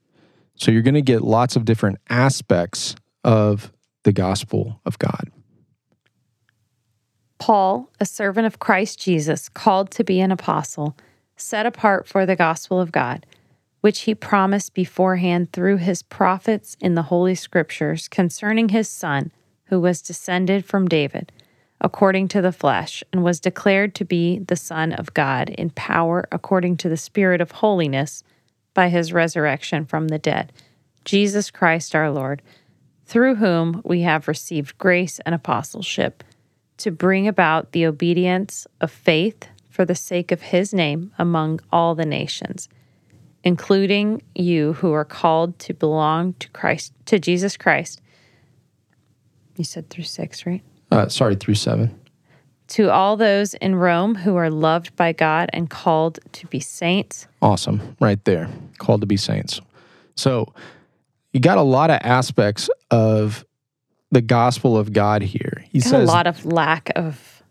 So 0.61 0.71
you're 0.71 0.83
going 0.83 0.93
to 0.95 1.01
get 1.01 1.23
lots 1.23 1.57
of 1.57 1.65
different 1.65 1.99
aspects 2.11 2.95
of 3.25 3.73
the 4.05 4.13
gospel 4.13 4.79
of 4.85 4.99
God. 4.99 5.31
Paul, 7.39 7.89
a 7.99 8.05
servant 8.05 8.47
of 8.47 8.59
Christ 8.59 8.99
Jesus, 8.99 9.49
called 9.49 9.91
to 9.93 10.05
be 10.05 10.21
an 10.21 10.31
apostle, 10.31 10.99
set 11.35 11.65
apart 11.65 12.07
for 12.07 12.27
the 12.27 12.37
gospel 12.37 12.79
of 12.79 12.93
God, 12.93 13.25
which 13.81 14.01
he 14.01 14.15
promised 14.15 14.75
beforehand 14.75 15.51
through 15.55 15.79
his 15.79 16.03
prophets 16.03 16.77
in 16.79 16.95
the 16.95 17.05
Holy 17.05 17.35
Scriptures 17.35 18.07
concerning 18.07 18.69
his 18.69 18.87
Son, 18.87 19.33
who 19.65 19.81
was 19.81 20.03
descended 20.03 20.67
from 20.67 20.89
David, 20.89 21.33
according 21.81 22.29
to 22.29 22.43
the 22.43 22.53
flesh, 22.53 23.03
and 23.15 23.25
was 23.25 23.41
declared 23.41 23.95
to 23.95 24.05
be 24.05 24.39
the 24.41 24.57
Son 24.57 24.93
of 24.93 25.15
God 25.15 25.49
in 25.49 25.71
power 25.71 26.29
according 26.31 26.77
to 26.77 26.91
the 26.91 26.99
Spirit 26.99 27.41
of 27.41 27.51
holiness 27.51 28.23
by 28.75 28.89
his 28.89 29.13
resurrection 29.13 29.85
from 29.85 30.09
the 30.09 30.19
dead, 30.19 30.53
Jesus 31.05 31.51
Christ 31.51 31.95
our 31.95 32.11
Lord, 32.11 32.43
through 33.05 33.37
whom 33.37 33.83
we 33.85 34.03
have 34.03 34.29
received 34.29 34.79
grace 34.79 35.19
and 35.27 35.35
apostleship 35.35 36.23
to 36.79 36.91
bring 36.91 37.29
about 37.29 37.73
the 37.73 37.87
obedience 37.87 38.67
of 38.81 38.91
faith 38.91 39.49
for 39.69 39.85
the 39.85 39.95
sake 39.95 40.33
of 40.33 40.41
his 40.41 40.73
name 40.73 41.13
among 41.19 41.61
all 41.73 41.95
the 41.95 42.07
nations, 42.07 42.69
including 43.45 44.23
you 44.35 44.75
who 44.75 44.93
are 44.93 45.05
called 45.05 45.59
to 45.59 45.75
belong 45.75 46.35
to 46.35 46.49
Christ, 46.51 46.93
to 47.07 47.19
Jesus 47.19 47.57
Christ. 47.57 48.01
You 49.57 49.65
said 49.65 49.91
through 49.91 50.05
six, 50.05 50.47
right? 50.47 50.63
Uh, 50.91 51.09
sorry, 51.09 51.37
through 51.37 51.55
7. 51.55 52.00
To 52.71 52.91
all 52.91 53.17
those 53.17 53.55
in 53.55 53.75
Rome 53.75 54.15
who 54.15 54.37
are 54.37 54.51
loved 54.51 54.95
by 54.97 55.13
God 55.13 55.51
and 55.53 55.69
called 55.69 56.19
to 56.33 56.47
be 56.47 56.61
saints. 56.61 57.27
Awesome. 57.43 57.97
Right 58.01 58.25
there. 58.25 58.49
Called 58.79 59.01
to 59.01 59.07
be 59.07 59.17
saints. 59.17 59.61
So 60.17 60.53
you 61.33 61.41
got 61.41 61.59
a 61.59 61.63
lot 61.63 61.91
of 61.91 61.99
aspects 62.03 62.71
of 62.91 63.45
the 64.13 64.21
gospel 64.21 64.77
of 64.77 64.93
God 64.93 65.23
here. 65.23 65.65
He 65.71 65.81
Got 65.81 65.89
says 65.89 66.09
a 66.09 66.13
lot 66.13 66.27
of 66.27 66.45
lack 66.45 66.91
of 66.97 67.43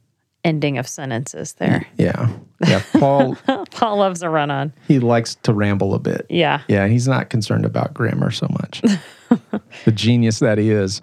ending 0.46 0.78
of 0.78 0.88
sentences 0.88 1.54
there. 1.54 1.86
Yeah. 1.98 2.30
Yeah. 2.66 2.82
Paul, 2.94 3.36
Paul 3.72 3.98
loves 3.98 4.22
a 4.22 4.30
run 4.30 4.52
on. 4.52 4.74
he 4.88 5.00
likes 5.00 5.36
to 5.44 5.54
ramble 5.54 5.94
a 5.94 6.00
bit. 6.00 6.26
Yeah. 6.30 6.62
Yeah, 6.70 6.88
he's 6.88 7.08
not 7.10 7.30
concerned 7.30 7.66
about 7.66 7.94
grammar 7.94 8.32
so 8.32 8.48
much. 8.52 8.82
the 9.86 9.92
genius 9.92 10.40
that 10.40 10.58
he 10.58 10.70
is. 10.72 11.02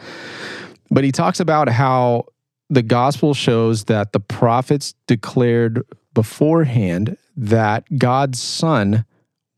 But 0.90 1.04
he 1.04 1.12
talks 1.12 1.38
about 1.40 1.68
how 1.68 2.26
the 2.68 2.82
gospel 2.82 3.34
shows 3.34 3.84
that 3.84 4.12
the 4.12 4.20
prophets 4.20 4.94
declared 5.06 5.82
beforehand 6.14 7.16
that 7.36 7.98
God's 7.98 8.42
son 8.42 9.04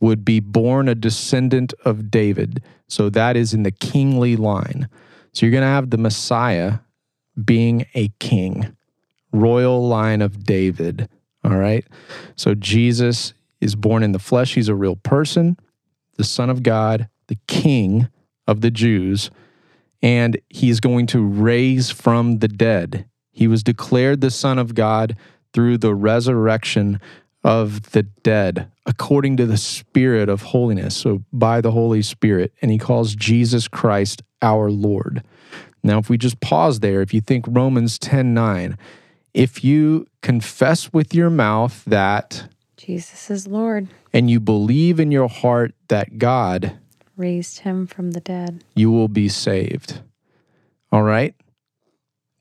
would 0.00 0.24
be 0.24 0.40
born 0.40 0.88
a 0.88 0.94
descendant 0.94 1.72
of 1.84 2.10
David. 2.10 2.62
So 2.86 3.08
that 3.10 3.36
is 3.36 3.54
in 3.54 3.62
the 3.62 3.70
kingly 3.70 4.36
line. 4.36 4.88
So 5.32 5.46
you're 5.46 5.52
going 5.52 5.62
to 5.62 5.68
have 5.68 5.90
the 5.90 5.98
Messiah 5.98 6.78
being 7.42 7.86
a 7.94 8.08
king, 8.18 8.76
royal 9.32 9.86
line 9.86 10.22
of 10.22 10.44
David. 10.44 11.08
All 11.44 11.56
right. 11.56 11.84
So 12.36 12.54
Jesus 12.54 13.34
is 13.60 13.74
born 13.74 14.02
in 14.02 14.12
the 14.12 14.18
flesh. 14.18 14.54
He's 14.54 14.68
a 14.68 14.74
real 14.74 14.96
person, 14.96 15.56
the 16.16 16.24
Son 16.24 16.50
of 16.50 16.62
God, 16.62 17.08
the 17.28 17.38
King 17.46 18.08
of 18.46 18.60
the 18.60 18.70
Jews, 18.70 19.30
and 20.02 20.38
he's 20.48 20.80
going 20.80 21.06
to 21.08 21.24
raise 21.24 21.90
from 21.90 22.38
the 22.38 22.48
dead. 22.48 23.06
He 23.32 23.46
was 23.46 23.62
declared 23.62 24.20
the 24.20 24.30
Son 24.30 24.58
of 24.58 24.74
God 24.74 25.16
through 25.52 25.78
the 25.78 25.94
resurrection 25.94 27.00
of 27.44 27.92
the 27.92 28.02
dead, 28.02 28.70
according 28.84 29.36
to 29.36 29.46
the 29.46 29.56
Spirit 29.56 30.28
of 30.28 30.42
holiness. 30.42 30.96
So 30.96 31.22
by 31.32 31.60
the 31.60 31.70
Holy 31.70 32.02
Spirit. 32.02 32.52
And 32.60 32.70
he 32.70 32.78
calls 32.78 33.14
Jesus 33.14 33.68
Christ 33.68 34.22
our 34.42 34.70
Lord. 34.70 35.22
Now, 35.82 35.98
if 35.98 36.10
we 36.10 36.18
just 36.18 36.40
pause 36.40 36.80
there, 36.80 37.00
if 37.00 37.14
you 37.14 37.20
think 37.20 37.44
Romans 37.48 37.98
10 37.98 38.34
9, 38.34 38.76
if 39.34 39.62
you 39.62 40.06
confess 40.22 40.92
with 40.92 41.14
your 41.14 41.30
mouth 41.30 41.84
that 41.86 42.48
Jesus 42.76 43.30
is 43.30 43.46
Lord. 43.46 43.88
and 44.12 44.30
you 44.30 44.40
believe 44.40 44.98
in 44.98 45.10
your 45.10 45.28
heart 45.28 45.74
that 45.88 46.18
God, 46.18 46.78
Raised 47.18 47.58
him 47.60 47.86
from 47.86 48.12
the 48.12 48.20
dead. 48.20 48.64
you 48.76 48.90
will 48.92 49.08
be 49.08 49.28
saved. 49.28 50.00
All 50.92 51.02
right? 51.02 51.34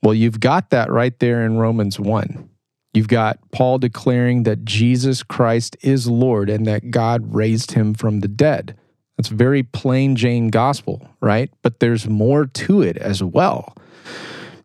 Well, 0.02 0.14
you've 0.14 0.38
got 0.38 0.70
that 0.70 0.90
right 0.90 1.18
there 1.18 1.44
in 1.44 1.58
Romans 1.58 1.98
1. 1.98 2.48
You've 2.94 3.08
got 3.08 3.38
Paul 3.50 3.78
declaring 3.78 4.44
that 4.44 4.64
Jesus 4.64 5.22
Christ 5.24 5.76
is 5.82 6.06
Lord 6.06 6.48
and 6.48 6.64
that 6.66 6.92
God 6.92 7.34
raised 7.34 7.72
him 7.72 7.92
from 7.92 8.20
the 8.20 8.28
dead. 8.28 8.76
That's 9.16 9.28
very 9.28 9.64
plain 9.64 10.14
Jane 10.14 10.48
gospel, 10.48 11.08
right? 11.20 11.50
But 11.62 11.80
there's 11.80 12.08
more 12.08 12.46
to 12.46 12.80
it 12.80 12.96
as 12.96 13.22
well. 13.22 13.74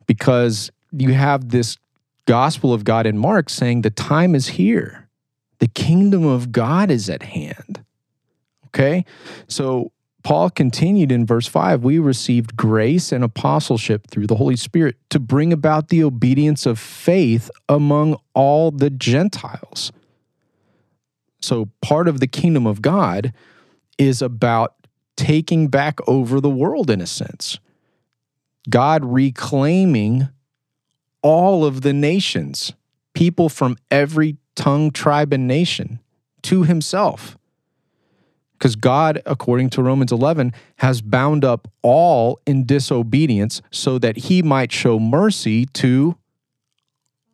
Because 0.06 0.71
you 0.91 1.13
have 1.13 1.49
this 1.49 1.78
gospel 2.28 2.71
of 2.71 2.84
God 2.84 3.08
in 3.08 3.17
Mark 3.17 3.49
saying 3.49 3.82
the 3.82 3.89
time 3.89 4.36
is 4.36 4.49
here. 4.49 5.10
The 5.58 5.67
kingdom 5.67 6.23
of 6.26 6.52
God 6.52 6.91
is 6.91 7.10
at 7.10 7.23
hand. 7.23 7.84
Okay? 8.67 9.06
So 9.47 9.91
Paul 10.24 10.50
continued 10.50 11.12
in 11.12 11.26
verse 11.26 11.48
5 11.48 11.84
We 11.84 12.00
received 12.00 12.56
grace 12.56 13.12
and 13.12 13.24
apostleship 13.24 14.08
through 14.08 14.28
the 14.28 14.36
Holy 14.36 14.56
Spirit 14.56 14.96
to 15.10 15.20
bring 15.20 15.52
about 15.52 15.90
the 15.90 16.04
obedience 16.04 16.66
of 16.66 16.80
faith 16.80 17.52
among 17.68 18.18
all 18.34 18.72
the 18.72 18.90
Gentiles. 18.90 19.92
So, 21.42 21.70
part 21.82 22.08
of 22.08 22.22
the 22.22 22.28
kingdom 22.28 22.66
of 22.66 22.82
God 22.82 23.34
is 23.98 24.22
about 24.22 24.76
taking 25.18 25.68
back 25.68 26.00
over 26.08 26.40
the 26.40 26.50
world 26.50 26.90
in 26.90 27.02
a 27.02 27.08
sense. 27.08 27.60
God 28.70 29.04
reclaiming 29.04 30.30
all 31.22 31.66
of 31.66 31.82
the 31.82 31.92
nations, 31.92 32.74
people 33.14 33.50
from 33.50 33.78
every 33.92 34.38
tongue, 34.56 34.92
tribe, 34.92 35.34
and 35.34 35.48
nation 35.48 36.00
to 36.44 36.64
himself. 36.64 37.38
Because 38.63 38.78
God, 38.78 39.21
according 39.26 39.71
to 39.71 39.84
Romans 39.84 40.13
11, 40.13 40.54
has 40.78 41.02
bound 41.02 41.43
up 41.43 41.67
all 41.82 42.39
in 42.47 42.65
disobedience 42.65 43.62
so 43.71 43.99
that 43.99 44.15
he 44.15 44.41
might 44.41 44.71
show 44.71 44.99
mercy 44.99 45.65
to 45.73 46.15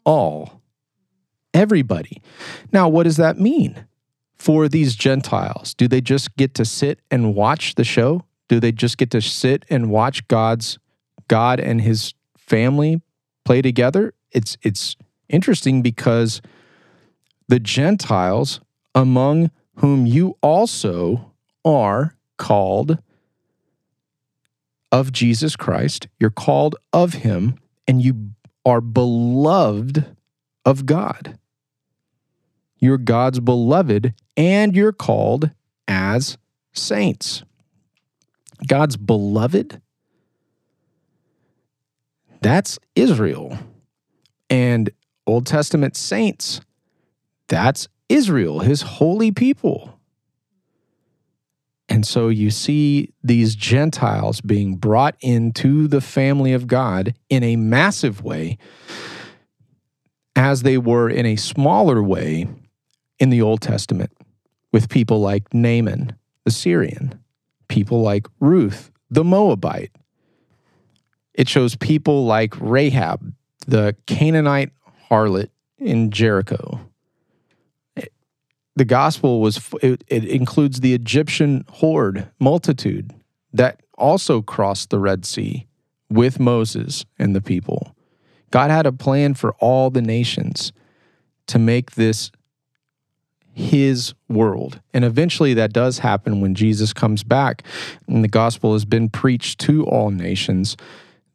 all, 0.04 0.60
everybody. 1.54 2.24
Now, 2.74 2.90
what 2.90 3.04
does 3.04 3.18
that 3.18 3.40
mean 3.40 3.86
for 4.40 4.68
these 4.68 4.96
Gentiles? 4.96 5.76
Do 5.76 5.88
they 5.88 6.02
just 6.02 6.36
get 6.36 6.56
to 6.56 6.66
sit 6.66 7.00
and 7.12 7.36
watch 7.36 7.76
the 7.76 7.84
show? 7.84 8.26
Do 8.48 8.60
they 8.60 8.72
just 8.72 8.98
get 8.98 9.12
to 9.12 9.22
sit 9.22 9.66
and 9.70 9.92
watch 9.92 10.28
God's 10.30 10.80
God 11.28 11.60
and 11.60 11.80
his 11.80 12.16
family 12.40 13.04
play 13.46 13.62
together? 13.62 14.16
It's 14.32 14.58
it's 14.64 14.96
interesting 15.28 15.84
because 15.84 16.42
the 17.48 17.60
Gentiles 17.60 18.62
among 18.96 19.52
whom 19.80 20.06
you 20.06 20.38
also 20.42 21.32
are 21.64 22.16
called 22.38 23.00
of 24.92 25.12
Jesus 25.12 25.56
Christ. 25.56 26.08
You're 26.20 26.30
called 26.30 26.76
of 26.92 27.14
him, 27.14 27.56
and 27.88 28.02
you 28.02 28.32
are 28.66 28.82
beloved 28.82 30.16
of 30.66 30.86
God. 30.86 31.40
You're 32.78 32.98
God's 32.98 33.40
beloved, 33.40 34.14
and 34.36 34.76
you're 34.76 34.94
called 34.94 35.52
as 35.88 36.38
saints. 36.74 37.44
God's 38.68 38.98
beloved, 38.98 39.82
that's 42.42 42.80
Israel. 42.96 43.58
And 44.50 44.90
Old 45.26 45.46
Testament 45.46 45.96
saints, 45.96 46.60
that's 47.48 47.88
Israel, 48.10 48.60
his 48.60 48.82
holy 48.82 49.32
people. 49.32 50.00
And 51.88 52.06
so 52.06 52.28
you 52.30 52.52
see 52.52 53.14
these 53.24 53.56
Gentiles 53.56 54.42
being 54.42 54.76
brought 54.76 55.16
into 55.22 55.88
the 55.88 56.02
family 56.02 56.54
of 56.54 56.68
God 56.68 57.16
in 57.30 57.44
a 57.44 57.56
massive 57.56 58.24
way, 58.24 58.58
as 60.36 60.64
they 60.64 60.78
were 60.78 61.10
in 61.10 61.26
a 61.26 61.36
smaller 61.36 62.02
way 62.04 62.48
in 63.20 63.30
the 63.30 63.42
Old 63.42 63.62
Testament, 63.62 64.12
with 64.72 64.90
people 64.90 65.20
like 65.20 65.54
Naaman, 65.54 66.14
the 66.46 66.52
Syrian, 66.52 67.20
people 67.68 68.02
like 68.02 68.28
Ruth, 68.40 68.92
the 69.10 69.24
Moabite. 69.24 69.92
It 71.34 71.50
shows 71.50 71.76
people 71.76 72.26
like 72.26 72.54
Rahab, 72.60 73.34
the 73.68 73.96
Canaanite 74.06 74.72
harlot 75.10 75.50
in 75.80 76.12
Jericho 76.12 76.80
the 78.76 78.86
gospel 78.86 79.42
was 79.42 79.60
it, 79.82 80.04
it 80.08 80.26
includes 80.26 80.80
the 80.80 80.94
Egyptian 80.94 81.66
horde 81.70 82.30
multitude 82.40 83.14
that 83.54 83.82
also 83.98 84.42
crossed 84.42 84.90
the 84.90 85.00
Red 85.00 85.26
Sea 85.26 85.68
with 86.10 86.40
Moses 86.40 87.06
and 87.18 87.36
the 87.36 87.42
people. 87.42 87.96
God 88.52 88.72
had 88.72 88.86
a 88.86 88.92
plan 88.92 89.34
for 89.34 89.54
all 89.60 89.90
the 89.90 90.02
nations 90.02 90.72
to 91.48 91.60
make 91.60 91.92
this 91.92 92.32
his 93.54 94.14
world. 94.30 94.80
And 94.94 95.04
eventually 95.04 95.54
that 95.56 95.74
does 95.74 96.00
happen 96.00 96.40
when 96.40 96.56
Jesus 96.56 96.94
comes 96.94 97.24
back 97.24 97.64
and 98.08 98.24
the 98.24 98.30
gospel 98.30 98.74
has 98.74 98.86
been 98.86 99.10
preached 99.10 99.60
to 99.62 99.86
all 99.86 100.12
nations. 100.12 100.78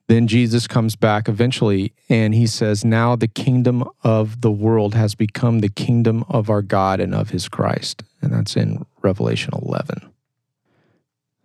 Then 0.07 0.27
Jesus 0.27 0.67
comes 0.67 0.97
back 0.97 1.29
eventually 1.29 1.95
and 2.09 2.35
he 2.35 2.47
says, 2.47 2.85
Now 2.85 3.17
the 3.17 3.29
kingdom 3.29 3.85
of 4.03 4.43
the 4.43 4.51
world 4.51 4.95
has 4.95 5.15
become 5.15 5.61
the 5.61 5.71
kingdom 5.71 6.25
of 6.29 6.51
our 6.51 6.63
God 6.63 7.01
and 7.01 7.15
of 7.15 7.31
his 7.31 7.49
Christ. 7.49 8.03
And 8.21 8.33
that's 8.33 8.57
in 8.57 8.85
Revelation 9.03 9.55
11. 9.63 10.11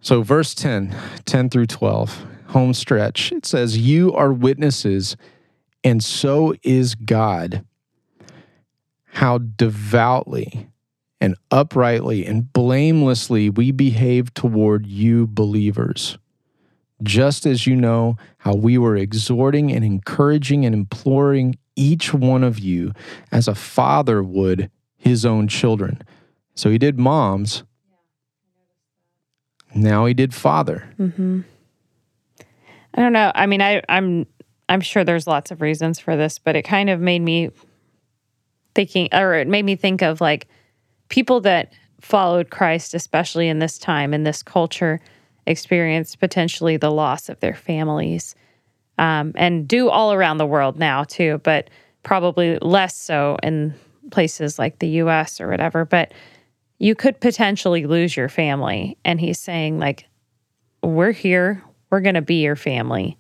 So, 0.01 0.21
verse 0.21 0.53
10, 0.55 0.95
10 1.25 1.49
through 1.49 1.67
12, 1.67 2.25
home 2.47 2.73
stretch, 2.73 3.31
it 3.31 3.45
says, 3.45 3.77
You 3.77 4.13
are 4.13 4.31
witnesses, 4.31 5.17
and 5.83 6.03
so 6.03 6.53
is 6.63 6.95
God, 6.95 7.65
how 9.05 9.39
devoutly 9.39 10.67
and 11.19 11.35
uprightly 11.51 12.25
and 12.25 12.51
blamelessly 12.53 13.49
we 13.49 13.71
behave 13.71 14.33
toward 14.33 14.85
you 14.85 15.27
believers 15.27 16.17
just 17.03 17.45
as 17.45 17.65
you 17.65 17.75
know 17.75 18.17
how 18.39 18.53
we 18.53 18.77
were 18.77 18.95
exhorting 18.95 19.71
and 19.71 19.85
encouraging 19.85 20.65
and 20.65 20.75
imploring 20.75 21.57
each 21.75 22.13
one 22.13 22.43
of 22.43 22.59
you 22.59 22.91
as 23.31 23.47
a 23.47 23.55
father 23.55 24.21
would 24.21 24.69
his 24.97 25.25
own 25.25 25.47
children. 25.47 26.01
So 26.55 26.69
he 26.69 26.77
did 26.77 26.99
moms. 26.99 27.63
Now 29.73 30.05
he 30.05 30.13
did 30.13 30.33
father. 30.33 30.93
Mm-hmm. 30.99 31.41
I 32.93 33.01
don't 33.01 33.13
know. 33.13 33.31
I 33.33 33.45
mean, 33.45 33.61
I, 33.61 33.81
I'm 33.87 34.25
I'm 34.67 34.81
sure 34.81 35.03
there's 35.03 35.27
lots 35.27 35.51
of 35.51 35.61
reasons 35.61 35.99
for 35.99 36.15
this, 36.15 36.37
but 36.37 36.55
it 36.55 36.63
kind 36.63 36.89
of 36.89 36.99
made 36.99 37.21
me 37.21 37.49
thinking, 38.75 39.09
or 39.13 39.35
it 39.35 39.47
made 39.47 39.65
me 39.65 39.75
think 39.75 40.01
of 40.01 40.21
like 40.21 40.47
people 41.07 41.41
that 41.41 41.73
followed 42.01 42.49
Christ, 42.49 42.93
especially 42.93 43.47
in 43.47 43.59
this 43.59 43.77
time 43.77 44.13
in 44.13 44.23
this 44.23 44.43
culture 44.43 44.99
experienced 45.49 46.19
potentially 46.19 46.77
the 46.77 46.91
loss 46.91 47.27
of 47.27 47.39
their 47.39 47.55
families 47.55 48.35
um, 48.97 49.33
and 49.35 49.67
do 49.67 49.89
all 49.89 50.13
around 50.13 50.37
the 50.37 50.45
world 50.45 50.77
now 50.77 51.03
too, 51.03 51.41
but 51.43 51.69
probably 52.03 52.57
less 52.61 52.95
so 52.95 53.37
in 53.43 53.73
places 54.11 54.59
like 54.59 54.79
the 54.79 54.87
US 55.01 55.41
or 55.41 55.49
whatever. 55.49 55.85
But 55.85 56.13
you 56.77 56.95
could 56.95 57.19
potentially 57.19 57.85
lose 57.85 58.15
your 58.15 58.29
family. 58.29 58.97
And 59.03 59.19
he's 59.19 59.39
saying, 59.39 59.79
like, 59.79 60.05
we're 60.81 61.11
here, 61.11 61.63
we're 61.89 62.01
going 62.01 62.15
to 62.15 62.21
be 62.21 62.41
your 62.43 62.55
family. 62.55 63.17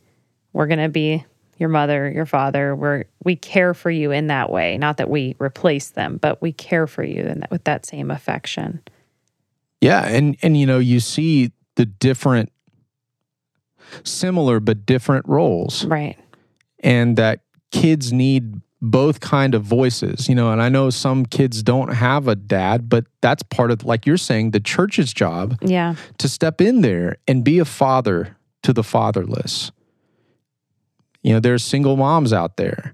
We're 0.53 0.67
going 0.67 0.79
to 0.79 0.89
be 0.89 1.25
your 1.57 1.69
mother, 1.69 2.09
your 2.09 2.25
father. 2.25 2.75
We're 2.75 3.05
we 3.23 3.35
care 3.35 3.73
for 3.73 3.91
you 3.91 4.11
in 4.11 4.27
that 4.27 4.49
way. 4.49 4.77
Not 4.77 4.97
that 4.97 5.09
we 5.09 5.35
replace 5.39 5.89
them, 5.89 6.17
but 6.21 6.41
we 6.41 6.53
care 6.53 6.87
for 6.87 7.03
you 7.03 7.21
in 7.21 7.41
that, 7.41 7.51
with 7.51 7.65
that 7.65 7.85
same 7.85 8.11
affection. 8.11 8.81
Yeah, 9.81 10.07
and 10.07 10.37
and 10.41 10.57
you 10.57 10.65
know 10.65 10.79
you 10.79 11.01
see 11.01 11.51
the 11.79 11.85
different 11.85 12.51
similar 14.03 14.59
but 14.59 14.85
different 14.85 15.25
roles. 15.29 15.85
Right. 15.85 16.17
And 16.79 17.15
that 17.15 17.39
kids 17.71 18.11
need 18.11 18.59
both 18.81 19.21
kind 19.21 19.55
of 19.55 19.63
voices, 19.63 20.27
you 20.27 20.35
know, 20.35 20.51
and 20.51 20.61
I 20.61 20.67
know 20.67 20.89
some 20.89 21.25
kids 21.25 21.63
don't 21.63 21.93
have 21.93 22.27
a 22.27 22.35
dad, 22.35 22.89
but 22.89 23.05
that's 23.21 23.43
part 23.43 23.71
of 23.71 23.85
like 23.85 24.05
you're 24.05 24.17
saying 24.17 24.51
the 24.51 24.59
church's 24.59 25.13
job 25.13 25.57
yeah. 25.61 25.95
to 26.17 26.27
step 26.27 26.59
in 26.59 26.81
there 26.81 27.15
and 27.29 27.45
be 27.45 27.59
a 27.59 27.65
father 27.65 28.35
to 28.63 28.73
the 28.73 28.83
fatherless. 28.83 29.71
You 31.23 31.31
know, 31.31 31.39
there's 31.39 31.63
single 31.63 31.95
moms 31.95 32.33
out 32.33 32.57
there. 32.57 32.93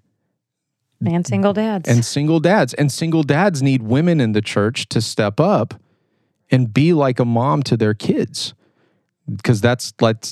And 1.03 1.25
single 1.25 1.53
dads. 1.53 1.89
And 1.89 2.05
single 2.05 2.39
dads. 2.39 2.75
And 2.75 2.91
single 2.91 3.23
dads 3.23 3.63
need 3.63 3.81
women 3.81 4.21
in 4.21 4.33
the 4.33 4.41
church 4.41 4.87
to 4.89 5.01
step 5.01 5.39
up 5.39 5.73
and 6.51 6.71
be 6.71 6.93
like 6.93 7.19
a 7.19 7.25
mom 7.25 7.63
to 7.63 7.75
their 7.75 7.95
kids 7.95 8.53
because 9.33 9.61
that's 9.61 9.93
like 10.01 10.25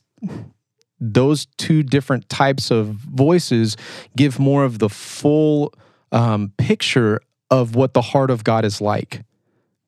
those 0.99 1.47
two 1.57 1.83
different 1.83 2.29
types 2.29 2.71
of 2.71 2.87
voices 2.87 3.75
give 4.15 4.39
more 4.39 4.63
of 4.63 4.79
the 4.79 4.89
full 4.89 5.73
um, 6.11 6.51
picture 6.57 7.19
of 7.51 7.75
what 7.75 7.93
the 7.93 8.01
heart 8.01 8.31
of 8.31 8.43
God 8.43 8.65
is 8.65 8.79
like. 8.79 9.23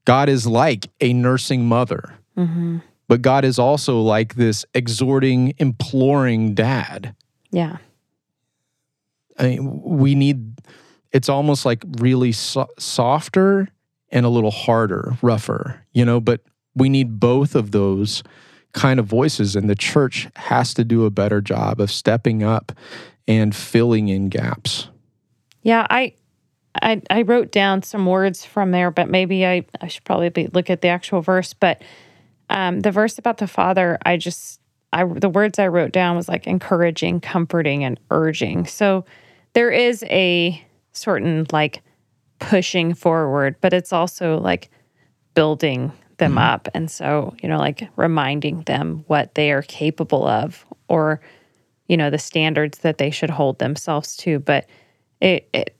God 0.05 0.29
is 0.29 0.45
like 0.45 0.89
a 1.01 1.13
nursing 1.13 1.67
mother, 1.67 2.13
mm-hmm. 2.37 2.79
but 3.07 3.21
God 3.21 3.45
is 3.45 3.57
also 3.57 4.01
like 4.01 4.35
this 4.35 4.65
exhorting, 4.73 5.53
imploring 5.57 6.53
dad. 6.53 7.15
Yeah. 7.51 7.77
I 9.39 9.43
mean, 9.43 9.81
we 9.83 10.15
need, 10.15 10.59
it's 11.11 11.29
almost 11.29 11.65
like 11.65 11.83
really 11.99 12.31
so- 12.33 12.69
softer 12.77 13.69
and 14.11 14.25
a 14.25 14.29
little 14.29 14.51
harder, 14.51 15.17
rougher, 15.21 15.83
you 15.91 16.05
know, 16.05 16.19
but 16.19 16.41
We 16.75 16.89
need 16.89 17.19
both 17.19 17.55
of 17.55 17.71
those 17.71 18.21
kind 18.75 18.99
of 18.99 19.07
voices, 19.07 19.55
and 19.55 19.69
the 19.69 19.75
church 19.75 20.27
has 20.35 20.73
to 20.75 20.83
do 20.83 21.05
a 21.05 21.09
better 21.09 21.41
job 21.41 21.79
of 21.79 21.89
stepping 21.89 22.43
up 22.43 22.73
and 23.27 23.55
filling 23.55 24.09
in 24.09 24.29
gaps. 24.29 24.89
Yeah, 25.63 25.87
I 25.89 26.13
I, 26.81 27.01
I 27.09 27.21
wrote 27.21 27.51
down 27.51 27.83
some 27.83 28.05
words 28.05 28.45
from 28.45 28.71
there, 28.71 28.91
but 28.91 29.09
maybe 29.09 29.45
I, 29.45 29.65
I 29.79 29.87
should 29.87 30.03
probably 30.03 30.27
be, 30.27 30.47
look 30.47 30.69
at 30.69 30.81
the 30.81 30.89
actual 30.89 31.21
verse. 31.21 31.53
But 31.53 31.81
um, 32.49 32.81
the 32.81 32.91
verse 32.91 33.17
about 33.17 33.37
the 33.37 33.47
Father, 33.47 33.97
I 34.05 34.17
just 34.17 34.59
I 34.91 35.05
the 35.05 35.29
words 35.29 35.57
I 35.57 35.67
wrote 35.67 35.91
down 35.91 36.17
was 36.17 36.27
like 36.27 36.45
encouraging, 36.45 37.21
comforting, 37.21 37.83
and 37.83 37.99
urging. 38.11 38.65
So 38.65 39.05
there 39.53 39.71
is 39.71 40.03
a 40.03 40.61
certain 40.91 41.47
like 41.51 41.81
pushing 42.39 42.93
forward, 42.93 43.55
but 43.61 43.73
it's 43.73 43.93
also 43.93 44.37
like 44.39 44.69
building 45.33 45.93
them 46.17 46.31
mm-hmm. 46.31 46.39
up. 46.39 46.67
And 46.73 46.89
so, 46.89 47.35
you 47.41 47.49
know, 47.49 47.57
like 47.57 47.87
reminding 47.95 48.61
them 48.63 49.03
what 49.07 49.35
they 49.35 49.51
are 49.51 49.61
capable 49.61 50.27
of 50.27 50.65
or, 50.87 51.21
you 51.87 51.97
know, 51.97 52.09
the 52.09 52.17
standards 52.17 52.79
that 52.79 52.97
they 52.97 53.11
should 53.11 53.29
hold 53.29 53.59
themselves 53.59 54.15
to. 54.17 54.39
But 54.39 54.67
it, 55.21 55.49
it, 55.53 55.75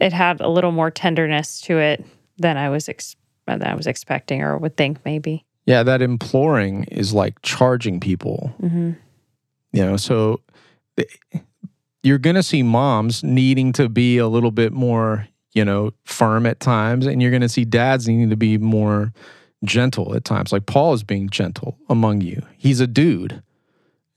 it 0.00 0.12
had 0.12 0.40
a 0.40 0.48
little 0.48 0.72
more 0.72 0.90
tenderness 0.90 1.60
to 1.62 1.78
it 1.78 2.04
than 2.38 2.56
I 2.56 2.70
was 2.70 2.88
ex- 2.88 3.16
than 3.46 3.62
I 3.62 3.74
was 3.74 3.86
expecting 3.86 4.42
or 4.42 4.56
would 4.58 4.76
think 4.76 5.04
maybe. 5.04 5.44
Yeah, 5.66 5.82
that 5.82 6.02
imploring 6.02 6.84
is 6.84 7.12
like 7.12 7.40
charging 7.42 8.00
people. 8.00 8.54
Mm-hmm. 8.62 8.92
You 9.72 9.84
know, 9.84 9.96
so 9.96 10.40
you're 12.02 12.18
going 12.18 12.36
to 12.36 12.42
see 12.42 12.62
moms 12.62 13.22
needing 13.22 13.72
to 13.74 13.88
be 13.88 14.18
a 14.18 14.26
little 14.26 14.50
bit 14.50 14.72
more, 14.72 15.28
you 15.52 15.64
know, 15.64 15.92
firm 16.04 16.46
at 16.46 16.60
times, 16.60 17.06
and 17.06 17.20
you're 17.20 17.30
going 17.30 17.42
to 17.42 17.48
see 17.48 17.64
dads 17.64 18.08
needing 18.08 18.30
to 18.30 18.36
be 18.36 18.58
more 18.58 19.12
gentle 19.64 20.14
at 20.14 20.24
times. 20.24 20.52
Like 20.52 20.66
Paul 20.66 20.94
is 20.94 21.02
being 21.02 21.28
gentle 21.28 21.78
among 21.88 22.20
you. 22.20 22.42
He's 22.56 22.80
a 22.80 22.86
dude. 22.86 23.42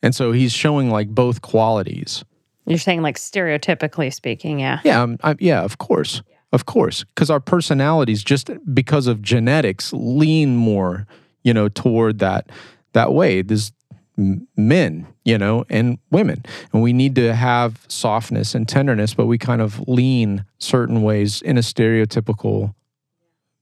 And 0.01 0.13
so 0.13 0.31
he's 0.31 0.51
showing 0.51 0.89
like 0.89 1.09
both 1.09 1.41
qualities. 1.41 2.23
You're 2.65 2.77
saying 2.77 3.01
like 3.01 3.17
stereotypically 3.17 4.13
speaking, 4.13 4.59
yeah. 4.59 4.79
Yeah, 4.83 5.01
um, 5.01 5.17
I, 5.23 5.35
yeah, 5.39 5.61
of 5.63 5.77
course. 5.77 6.21
Of 6.51 6.67
course, 6.67 7.03
because 7.03 7.31
our 7.31 7.39
personalities 7.39 8.23
just 8.23 8.51
because 8.75 9.07
of 9.07 9.23
genetics 9.23 9.91
lean 9.91 10.55
more, 10.55 11.07
you 11.43 11.51
know, 11.51 11.67
toward 11.67 12.19
that 12.19 12.51
that 12.93 13.11
way. 13.11 13.41
There's 13.41 13.71
men, 14.17 15.07
you 15.25 15.37
know, 15.37 15.65
and 15.69 15.97
women. 16.11 16.43
And 16.71 16.81
we 16.81 16.93
need 16.93 17.15
to 17.15 17.33
have 17.33 17.83
softness 17.87 18.53
and 18.55 18.67
tenderness, 18.67 19.13
but 19.13 19.25
we 19.25 19.37
kind 19.37 19.61
of 19.61 19.79
lean 19.87 20.45
certain 20.59 21.01
ways 21.01 21.41
in 21.41 21.57
a 21.57 21.61
stereotypical 21.61 22.75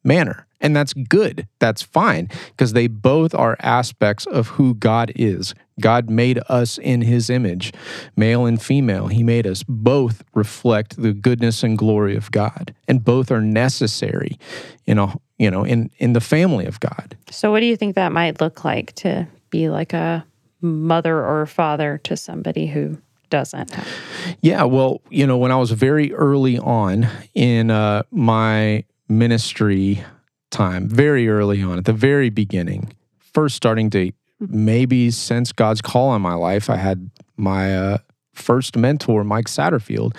manner. 0.03 0.45
And 0.61 0.75
that's 0.75 0.93
good. 0.93 1.47
That's 1.59 1.81
fine 1.81 2.29
because 2.51 2.73
they 2.73 2.87
both 2.87 3.33
are 3.33 3.57
aspects 3.59 4.25
of 4.27 4.49
who 4.49 4.75
God 4.75 5.11
is. 5.15 5.53
God 5.79 6.09
made 6.09 6.39
us 6.47 6.77
in 6.77 7.01
his 7.01 7.29
image, 7.29 7.73
male 8.15 8.45
and 8.45 8.61
female. 8.61 9.07
He 9.07 9.23
made 9.23 9.47
us 9.47 9.63
both 9.67 10.23
reflect 10.33 11.01
the 11.01 11.13
goodness 11.13 11.63
and 11.63 11.77
glory 11.77 12.15
of 12.15 12.31
God, 12.31 12.73
and 12.87 13.03
both 13.03 13.31
are 13.31 13.41
necessary 13.41 14.37
in 14.85 14.99
a 14.99 15.13
you 15.39 15.49
know 15.49 15.63
in 15.63 15.89
in 15.97 16.13
the 16.13 16.21
family 16.21 16.65
of 16.65 16.79
God. 16.79 17.17
So 17.31 17.51
what 17.51 17.61
do 17.61 17.65
you 17.65 17.75
think 17.75 17.95
that 17.95 18.11
might 18.11 18.39
look 18.39 18.63
like 18.63 18.93
to 18.97 19.27
be 19.49 19.69
like 19.69 19.93
a 19.93 20.25
mother 20.61 21.25
or 21.25 21.45
father 21.47 21.99
to 22.03 22.15
somebody 22.15 22.67
who 22.67 22.99
doesn't 23.29 23.71
have? 23.71 23.87
Yeah, 24.41 24.63
well, 24.63 25.01
you 25.09 25.25
know, 25.25 25.37
when 25.37 25.51
I 25.51 25.55
was 25.55 25.71
very 25.71 26.13
early 26.13 26.59
on 26.59 27.07
in 27.33 27.71
uh, 27.71 28.03
my 28.11 28.83
ministry 29.09 30.03
time, 30.51 30.87
very 30.87 31.27
early 31.27 31.61
on, 31.61 31.77
at 31.77 31.85
the 31.85 31.93
very 31.93 32.29
beginning, 32.29 32.93
first 33.19 33.55
starting 33.55 33.89
to 33.91 34.11
maybe 34.39 35.11
since 35.11 35.51
God's 35.51 35.81
call 35.81 36.09
on 36.09 36.21
my 36.21 36.33
life, 36.33 36.69
I 36.69 36.77
had 36.77 37.09
my 37.37 37.75
uh, 37.75 37.97
first 38.33 38.75
mentor, 38.75 39.23
Mike 39.23 39.45
Satterfield, 39.45 40.15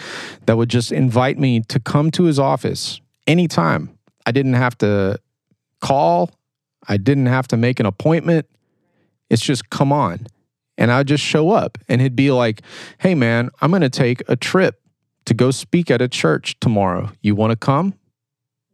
that 0.46 0.56
would 0.56 0.68
just 0.68 0.92
invite 0.92 1.38
me 1.38 1.60
to 1.68 1.80
come 1.80 2.10
to 2.12 2.24
his 2.24 2.38
office 2.38 3.00
anytime. 3.26 3.96
I 4.26 4.32
didn't 4.32 4.54
have 4.54 4.78
to 4.78 5.18
call, 5.80 6.30
I 6.86 6.96
didn't 6.96 7.26
have 7.26 7.48
to 7.48 7.56
make 7.56 7.80
an 7.80 7.86
appointment. 7.86 8.46
It's 9.30 9.42
just 9.42 9.70
come 9.70 9.92
on. 9.92 10.26
And 10.78 10.90
I'd 10.90 11.06
just 11.06 11.22
show 11.22 11.50
up 11.50 11.78
and 11.88 12.00
he'd 12.00 12.16
be 12.16 12.30
like, 12.30 12.62
hey, 12.98 13.14
man, 13.14 13.50
I'm 13.60 13.70
going 13.70 13.82
to 13.82 13.90
take 13.90 14.22
a 14.28 14.36
trip 14.36 14.80
to 15.26 15.34
go 15.34 15.50
speak 15.50 15.90
at 15.90 16.02
a 16.02 16.08
church 16.08 16.58
tomorrow. 16.60 17.10
You 17.20 17.34
want 17.34 17.50
to 17.50 17.56
come? 17.56 17.94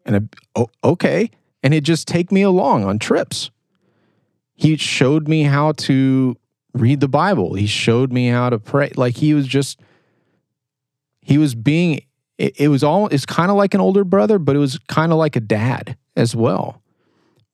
And 0.04 0.16
I, 0.16 0.20
oh, 0.56 0.68
okay. 0.82 1.30
And 1.62 1.74
he'd 1.74 1.84
just 1.84 2.06
take 2.06 2.30
me 2.30 2.42
along 2.42 2.84
on 2.84 2.98
trips. 2.98 3.50
He 4.54 4.76
showed 4.76 5.28
me 5.28 5.42
how 5.42 5.72
to 5.72 6.36
read 6.72 7.00
the 7.00 7.08
Bible. 7.08 7.54
He 7.54 7.66
showed 7.66 8.12
me 8.12 8.28
how 8.28 8.50
to 8.50 8.58
pray. 8.58 8.92
Like 8.96 9.16
he 9.16 9.34
was 9.34 9.46
just, 9.46 9.80
he 11.20 11.38
was 11.38 11.54
being, 11.54 12.02
it, 12.38 12.60
it 12.60 12.68
was 12.68 12.84
all, 12.84 13.08
it's 13.08 13.26
kind 13.26 13.50
of 13.50 13.56
like 13.56 13.74
an 13.74 13.80
older 13.80 14.04
brother, 14.04 14.38
but 14.38 14.56
it 14.56 14.60
was 14.60 14.78
kind 14.88 15.12
of 15.12 15.18
like 15.18 15.36
a 15.36 15.40
dad 15.40 15.96
as 16.16 16.34
well. 16.34 16.82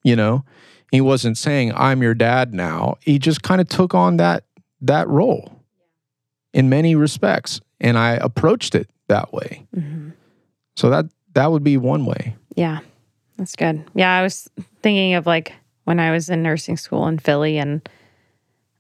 You 0.03 0.17
know, 0.17 0.45
he 0.93 1.01
wasn't 1.01 1.39
saying, 1.39 1.73
I'm 1.75 2.03
your 2.03 2.15
dad 2.15 2.53
now. 2.53 2.97
He 3.01 3.19
just 3.19 3.43
kind 3.43 3.61
of 3.61 3.69
took 3.69 3.95
on 3.95 4.19
that, 4.19 4.45
that 4.83 5.09
role 5.09 5.63
in 6.53 6.69
many 6.69 6.95
respects. 6.95 7.61
And 7.81 7.99
I 7.99 8.13
approached 8.13 8.75
it 8.75 8.89
that 9.09 9.33
way. 9.33 9.67
Mm-hmm. 9.75 10.11
So 10.77 10.91
that, 10.91 11.07
that 11.33 11.51
would 11.51 11.65
be 11.65 11.77
one 11.77 12.05
way. 12.07 12.37
Yeah. 12.55 12.81
That's 13.37 13.57
good. 13.57 13.85
Yeah, 13.95 14.17
I 14.17 14.23
was 14.23 14.49
thinking 14.83 15.15
of 15.15 15.27
like 15.27 15.53
when 15.85 16.01
I 16.01 16.13
was 16.13 16.31
in 16.31 16.43
nursing 16.43 16.77
school 16.77 17.07
in 17.07 17.19
Philly 17.19 17.59
and 17.59 17.87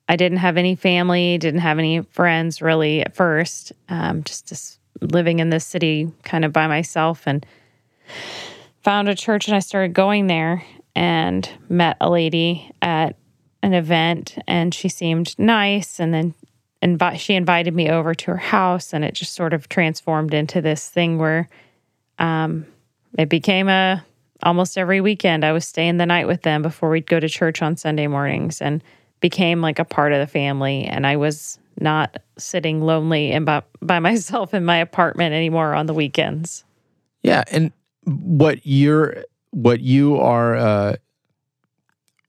I 0.09 0.17
didn't 0.17 0.39
have 0.39 0.57
any 0.57 0.75
family, 0.75 1.39
didn't 1.39 1.61
have 1.61 1.79
any 1.79 2.03
friends 2.03 2.61
really 2.61 3.01
at 3.01 3.15
first. 3.15 3.73
Um, 3.89 4.23
just, 4.23 4.49
just 4.49 4.79
living 5.01 5.39
in 5.39 5.51
this 5.51 5.67
city 5.67 6.11
kind 6.23 6.45
of 6.45 6.53
by 6.53 6.67
myself 6.67 7.23
and 7.27 7.45
found 8.83 9.09
a 9.09 9.15
church 9.15 9.49
and 9.49 9.57
I 9.57 9.61
started 9.61 9.95
going 9.95 10.27
there 10.27 10.63
and 10.95 11.49
met 11.69 11.97
a 12.01 12.11
lady 12.11 12.71
at 12.81 13.17
an 13.63 13.75
event 13.75 14.37
and 14.47 14.75
she 14.75 14.89
seemed 14.89 15.37
nice 15.39 15.99
and 15.99 16.13
then 16.13 16.35
invi- 16.83 17.19
she 17.19 17.35
invited 17.35 17.75
me 17.75 17.89
over 17.89 18.15
to 18.15 18.31
her 18.33 18.37
house 18.37 18.93
and 18.93 19.05
it 19.05 19.15
just 19.15 19.35
sort 19.35 19.53
of 19.53 19.69
transformed 19.69 20.35
into 20.35 20.61
this 20.61 20.89
thing 20.89 21.19
where 21.19 21.49
um, 22.19 22.67
it 23.19 23.29
became 23.29 23.69
a 23.69 24.05
almost 24.45 24.79
every 24.79 25.01
weekend 25.01 25.45
I 25.45 25.53
was 25.53 25.67
staying 25.67 25.97
the 25.97 26.07
night 26.07 26.27
with 26.27 26.43
them 26.43 26.63
before 26.63 26.91
we'd 26.91 27.07
go 27.07 27.21
to 27.21 27.29
church 27.29 27.63
on 27.63 27.77
Sunday 27.77 28.07
mornings 28.07 28.61
and 28.61 28.83
became 29.21 29.61
like 29.61 29.79
a 29.79 29.85
part 29.85 30.13
of 30.13 30.21
the 30.21 30.27
family 30.27 30.85
and 30.85 31.07
I 31.07 31.17
was 31.17 31.59
not 31.81 32.19
sitting 32.39 32.81
lonely 32.81 33.33
and 33.33 33.47
by, 33.47 33.63
by 33.81 33.99
myself 34.01 34.55
in 34.55 34.65
my 34.65 34.77
apartment 34.77 35.35
anymore 35.35 35.75
on 35.75 35.87
the 35.87 35.95
weekends. 35.95 36.65
Yeah, 37.23 37.45
and 37.51 37.73
what 38.05 38.61
you're 38.65 39.25
what 39.51 39.81
you 39.81 40.17
are 40.19 40.57
uh, 40.57 40.97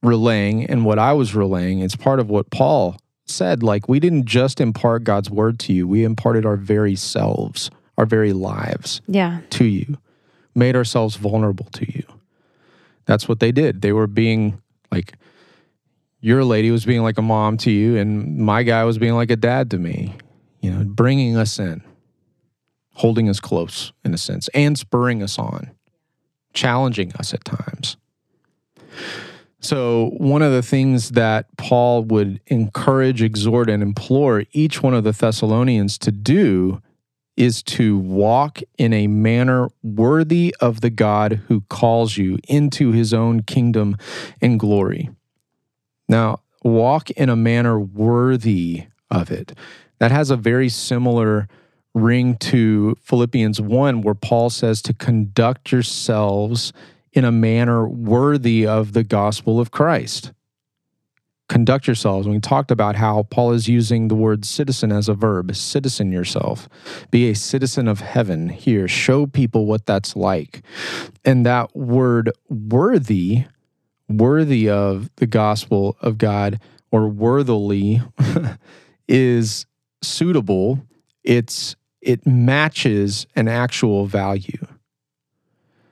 relaying 0.01 0.67
and 0.67 0.85
what 0.85 0.99
I 0.99 1.11
was 1.11 1.35
relaying, 1.35 1.79
it's 1.79 1.97
part 1.97 2.21
of 2.21 2.29
what 2.29 2.49
Paul 2.49 2.95
said. 3.25 3.61
Like 3.61 3.89
we 3.89 3.99
didn't 3.99 4.25
just 4.25 4.61
impart 4.61 5.03
God's 5.03 5.29
word 5.29 5.59
to 5.61 5.73
you; 5.73 5.85
we 5.85 6.05
imparted 6.05 6.45
our 6.45 6.55
very 6.55 6.95
selves, 6.95 7.69
our 7.97 8.05
very 8.05 8.31
lives, 8.31 9.01
yeah, 9.05 9.41
to 9.49 9.65
you 9.65 9.97
made 10.55 10.75
ourselves 10.75 11.17
vulnerable 11.17 11.65
to 11.73 11.91
you. 11.91 12.03
That's 13.05 13.27
what 13.27 13.39
they 13.39 13.51
did. 13.51 13.81
They 13.81 13.91
were 13.91 14.07
being 14.07 14.61
like, 14.91 15.13
your 16.21 16.43
lady 16.43 16.71
was 16.71 16.85
being 16.85 17.03
like 17.03 17.19
a 17.19 17.21
mom 17.21 17.57
to 17.57 17.71
you, 17.71 17.97
and 17.97 18.37
my 18.39 18.63
guy 18.63 18.83
was 18.83 18.97
being 18.97 19.13
like 19.13 19.29
a 19.29 19.35
dad 19.35 19.69
to 19.71 19.77
me, 19.77 20.15
you 20.59 20.71
know, 20.71 20.83
bringing 20.83 21.37
us 21.37 21.59
in, 21.59 21.83
holding 22.93 23.29
us 23.29 23.39
close 23.39 23.93
in 24.03 24.13
a 24.13 24.17
sense, 24.17 24.47
and 24.55 24.77
spurring 24.77 25.21
us 25.21 25.37
on, 25.37 25.69
challenging 26.53 27.13
us 27.13 27.33
at 27.33 27.45
times. 27.45 27.97
So, 29.59 30.11
one 30.17 30.41
of 30.41 30.51
the 30.51 30.61
things 30.61 31.11
that 31.11 31.45
Paul 31.57 32.03
would 32.05 32.39
encourage, 32.47 33.21
exhort, 33.21 33.69
and 33.69 33.83
implore 33.83 34.45
each 34.51 34.81
one 34.81 34.93
of 34.93 35.03
the 35.03 35.11
Thessalonians 35.11 35.97
to 35.99 36.11
do 36.11 36.81
is 37.37 37.61
to 37.63 37.97
walk 37.97 38.61
in 38.77 38.93
a 38.93 39.07
manner 39.07 39.69
worthy 39.83 40.55
of 40.59 40.81
the 40.81 40.89
God 40.89 41.41
who 41.47 41.61
calls 41.69 42.17
you 42.17 42.39
into 42.47 42.91
his 42.91 43.13
own 43.13 43.41
kingdom 43.41 43.97
and 44.41 44.59
glory. 44.59 45.09
Now, 46.07 46.41
walk 46.63 47.09
in 47.11 47.29
a 47.29 47.35
manner 47.35 47.79
worthy 47.79 48.85
of 49.11 49.31
it. 49.31 49.57
That 49.99 50.11
has 50.11 50.29
a 50.29 50.37
very 50.37 50.69
similar 50.69 51.47
ring 51.93 52.35
to 52.37 52.95
Philippians 53.01 53.61
1, 53.61 54.01
where 54.01 54.15
Paul 54.15 54.49
says 54.49 54.81
to 54.83 54.93
conduct 54.93 55.71
yourselves 55.71 56.73
in 57.13 57.23
a 57.23 57.31
manner 57.31 57.87
worthy 57.87 58.67
of 58.67 58.93
the 58.93 59.03
gospel 59.03 59.59
of 59.59 59.71
Christ 59.71 60.31
conduct 61.47 61.87
yourselves. 61.87 62.27
We 62.27 62.39
talked 62.39 62.71
about 62.71 62.95
how 62.95 63.23
Paul 63.23 63.51
is 63.51 63.67
using 63.67 64.07
the 64.07 64.15
word 64.15 64.45
citizen 64.45 64.91
as 64.91 65.07
a 65.07 65.13
verb. 65.13 65.55
Citizen 65.55 66.11
yourself. 66.11 66.67
Be 67.11 67.29
a 67.29 67.35
citizen 67.35 67.87
of 67.87 67.99
heaven 67.99 68.49
here. 68.49 68.87
Show 68.87 69.27
people 69.27 69.65
what 69.65 69.85
that's 69.85 70.15
like. 70.15 70.63
And 71.23 71.45
that 71.45 71.75
word 71.75 72.31
worthy 72.49 73.45
worthy 74.07 74.69
of 74.69 75.09
the 75.15 75.25
gospel 75.25 75.97
of 76.01 76.17
God 76.17 76.59
or 76.91 77.07
worthily 77.07 78.01
is 79.07 79.65
suitable. 80.01 80.85
It's 81.23 81.75
it 82.01 82.25
matches 82.25 83.25
an 83.35 83.47
actual 83.47 84.05
value. 84.05 84.67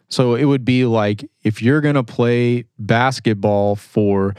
So 0.10 0.36
it 0.36 0.45
would 0.45 0.64
be 0.64 0.86
like 0.86 1.28
if 1.43 1.62
you're 1.62 1.82
going 1.82 1.95
to 1.95 2.04
play 2.04 2.66
basketball 2.78 3.76
for 3.76 4.36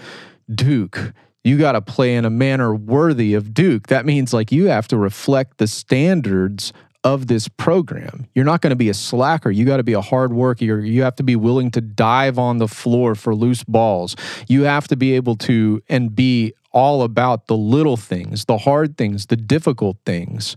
Duke, 0.53 1.13
you 1.43 1.59
got 1.59 1.73
to 1.73 1.83
play 1.83 2.15
in 2.15 2.25
a 2.25 2.31
manner 2.31 2.75
worthy 2.75 3.35
of 3.35 3.53
Duke. 3.53 3.89
That 3.89 4.07
means 4.07 4.33
like 4.33 4.51
you 4.51 4.67
have 4.67 4.89
to 4.89 4.97
reflect 4.97 5.59
the 5.59 5.67
standards 5.67 6.73
of 7.05 7.27
this 7.27 7.49
program. 7.49 8.27
You're 8.35 8.47
not 8.47 8.63
going 8.63 8.71
to 8.71 8.77
be 8.77 8.89
a 8.89 8.95
slacker. 8.95 9.51
You 9.51 9.67
got 9.67 9.77
to 9.77 9.83
be 9.83 9.93
a 9.93 10.01
hard 10.01 10.33
worker. 10.33 10.81
You 10.81 11.03
have 11.03 11.17
to 11.17 11.23
be 11.23 11.37
willing 11.37 11.71
to 11.73 11.83
dive 11.83 12.39
on 12.39 12.57
the 12.57 12.67
floor 12.67 13.15
for 13.15 13.35
loose 13.35 13.63
balls. 13.63 14.17
You 14.49 14.63
have 14.63 14.89
to 14.89 14.97
be 14.97 15.15
able 15.15 15.37
to 15.37 15.83
and 15.89 16.17
be 16.17 16.55
all 16.73 17.03
about 17.03 17.47
the 17.47 17.57
little 17.57 17.99
things, 17.99 18.47
the 18.47 18.59
hard 18.59 18.97
things, 18.97 19.27
the 19.27 19.37
difficult 19.37 19.99
things, 20.07 20.57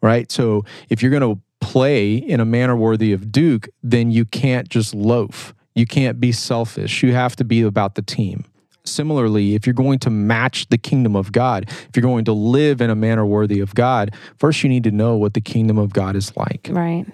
right? 0.00 0.30
So 0.30 0.64
if 0.88 1.02
you're 1.02 1.10
going 1.10 1.34
to 1.34 1.42
play 1.60 2.14
in 2.14 2.40
a 2.40 2.44
manner 2.44 2.76
worthy 2.76 3.12
of 3.12 3.32
Duke, 3.32 3.68
then 3.82 4.10
you 4.10 4.24
can't 4.24 4.68
just 4.68 4.94
loaf. 4.94 5.54
You 5.74 5.86
can't 5.86 6.20
be 6.20 6.32
selfish. 6.32 7.02
You 7.02 7.12
have 7.14 7.36
to 7.36 7.44
be 7.44 7.62
about 7.62 7.96
the 7.96 8.02
team. 8.02 8.44
Similarly, 8.84 9.54
if 9.54 9.66
you're 9.66 9.74
going 9.74 9.98
to 10.00 10.10
match 10.10 10.68
the 10.68 10.78
kingdom 10.78 11.14
of 11.14 11.32
God, 11.32 11.66
if 11.68 11.90
you're 11.94 12.02
going 12.02 12.24
to 12.24 12.32
live 12.32 12.80
in 12.80 12.90
a 12.90 12.94
manner 12.94 13.26
worthy 13.26 13.60
of 13.60 13.74
God, 13.74 14.14
first 14.38 14.62
you 14.62 14.68
need 14.68 14.84
to 14.84 14.90
know 14.90 15.16
what 15.16 15.34
the 15.34 15.40
kingdom 15.40 15.78
of 15.78 15.92
God 15.92 16.16
is 16.16 16.36
like. 16.36 16.68
Right. 16.70 17.06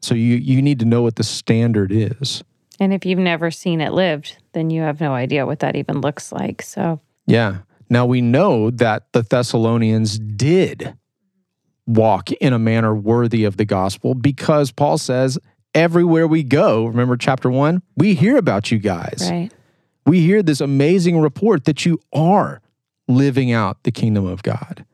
So 0.00 0.14
you 0.14 0.36
you 0.36 0.62
need 0.62 0.78
to 0.80 0.84
know 0.84 1.02
what 1.02 1.16
the 1.16 1.24
standard 1.24 1.92
is. 1.92 2.42
And 2.80 2.92
if 2.92 3.06
you've 3.06 3.18
never 3.18 3.50
seen 3.50 3.80
it 3.80 3.92
lived, 3.92 4.36
then 4.52 4.70
you 4.70 4.82
have 4.82 5.00
no 5.00 5.12
idea 5.12 5.46
what 5.46 5.60
that 5.60 5.76
even 5.76 6.00
looks 6.00 6.32
like. 6.32 6.62
So 6.62 7.00
Yeah. 7.26 7.58
Now 7.88 8.06
we 8.06 8.20
know 8.20 8.70
that 8.70 9.12
the 9.12 9.22
Thessalonians 9.22 10.18
did 10.18 10.96
walk 11.86 12.30
in 12.32 12.52
a 12.52 12.58
manner 12.58 12.94
worthy 12.94 13.44
of 13.44 13.56
the 13.56 13.64
gospel 13.64 14.14
because 14.14 14.72
Paul 14.72 14.98
says 14.98 15.38
everywhere 15.74 16.26
we 16.26 16.42
go, 16.42 16.86
remember 16.86 17.16
chapter 17.16 17.50
1, 17.50 17.82
we 17.96 18.14
hear 18.14 18.36
about 18.36 18.70
you 18.70 18.78
guys. 18.78 19.28
right. 19.30 19.52
We 20.06 20.20
hear 20.20 20.42
this 20.42 20.60
amazing 20.60 21.18
report 21.18 21.64
that 21.64 21.86
you 21.86 22.00
are 22.12 22.60
living 23.08 23.52
out 23.52 23.82
the 23.82 23.90
kingdom 23.90 24.26
of 24.26 24.42
God. 24.42 24.84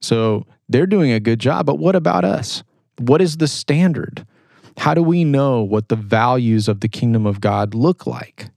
So 0.00 0.46
they're 0.68 0.86
doing 0.86 1.12
a 1.12 1.20
good 1.20 1.38
job, 1.38 1.66
but 1.66 1.78
what 1.78 1.96
about 1.96 2.24
us? 2.24 2.62
What 2.98 3.20
is 3.20 3.38
the 3.38 3.48
standard? 3.48 4.26
How 4.76 4.94
do 4.94 5.02
we 5.02 5.24
know 5.24 5.62
what 5.62 5.88
the 5.88 5.96
values 5.96 6.68
of 6.68 6.80
the 6.80 6.88
kingdom 6.88 7.26
of 7.26 7.40
God 7.40 7.74
look 7.74 8.06
like? 8.06 8.50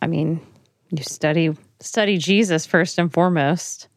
I 0.00 0.06
mean, 0.06 0.40
you 0.90 1.02
study 1.02 1.56
study 1.80 2.18
Jesus 2.18 2.66
first 2.66 2.98
and 2.98 3.12
foremost. 3.12 3.88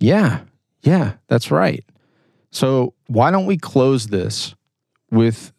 Yeah, 0.00 0.40
yeah, 0.82 1.14
that's 1.28 1.50
right. 1.50 1.84
So 2.50 2.94
why 3.06 3.30
don't 3.30 3.46
we 3.46 3.56
close 3.56 4.08
this 4.08 4.54
with 5.10 5.52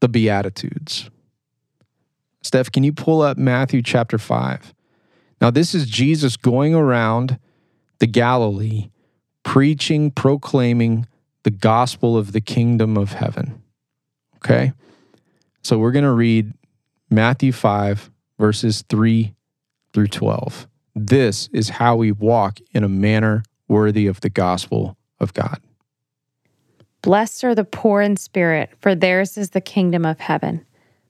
the 0.00 0.08
Beatitudes? 0.08 1.10
Steph, 2.44 2.70
can 2.70 2.84
you 2.84 2.92
pull 2.92 3.22
up 3.22 3.38
Matthew 3.38 3.80
chapter 3.80 4.18
5? 4.18 4.74
Now, 5.40 5.50
this 5.50 5.74
is 5.74 5.86
Jesus 5.86 6.36
going 6.36 6.74
around 6.74 7.38
the 7.98 8.06
Galilee, 8.06 8.90
preaching, 9.42 10.10
proclaiming 10.10 11.06
the 11.42 11.50
gospel 11.50 12.18
of 12.18 12.32
the 12.32 12.42
kingdom 12.42 12.98
of 12.98 13.14
heaven. 13.14 13.62
Okay? 14.36 14.72
So 15.62 15.78
we're 15.78 15.90
going 15.90 16.04
to 16.04 16.12
read 16.12 16.52
Matthew 17.10 17.50
5, 17.50 18.10
verses 18.38 18.84
3 18.90 19.34
through 19.94 20.08
12. 20.08 20.68
This 20.94 21.48
is 21.48 21.70
how 21.70 21.96
we 21.96 22.12
walk 22.12 22.58
in 22.72 22.84
a 22.84 22.88
manner 22.88 23.42
worthy 23.68 24.06
of 24.06 24.20
the 24.20 24.30
gospel 24.30 24.98
of 25.18 25.32
God. 25.32 25.60
Blessed 27.00 27.44
are 27.44 27.54
the 27.54 27.64
poor 27.64 28.02
in 28.02 28.16
spirit, 28.16 28.70
for 28.80 28.94
theirs 28.94 29.38
is 29.38 29.50
the 29.50 29.60
kingdom 29.60 30.04
of 30.04 30.20
heaven. 30.20 30.64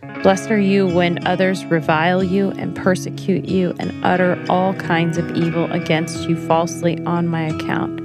Blessed 0.00 0.50
are 0.50 0.58
you 0.58 0.86
when 0.86 1.26
others 1.26 1.66
revile 1.66 2.24
you 2.24 2.52
and 2.52 2.74
persecute 2.74 3.44
you 3.44 3.74
and 3.78 3.92
utter 4.02 4.42
all 4.48 4.72
kinds 4.74 5.18
of 5.18 5.36
evil 5.36 5.70
against 5.72 6.26
you 6.26 6.36
falsely 6.46 6.98
on 7.04 7.28
my 7.28 7.42
account. 7.42 8.00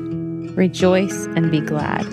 Rejoice 0.57 1.25
and 1.37 1.49
be 1.49 1.61
glad, 1.61 2.05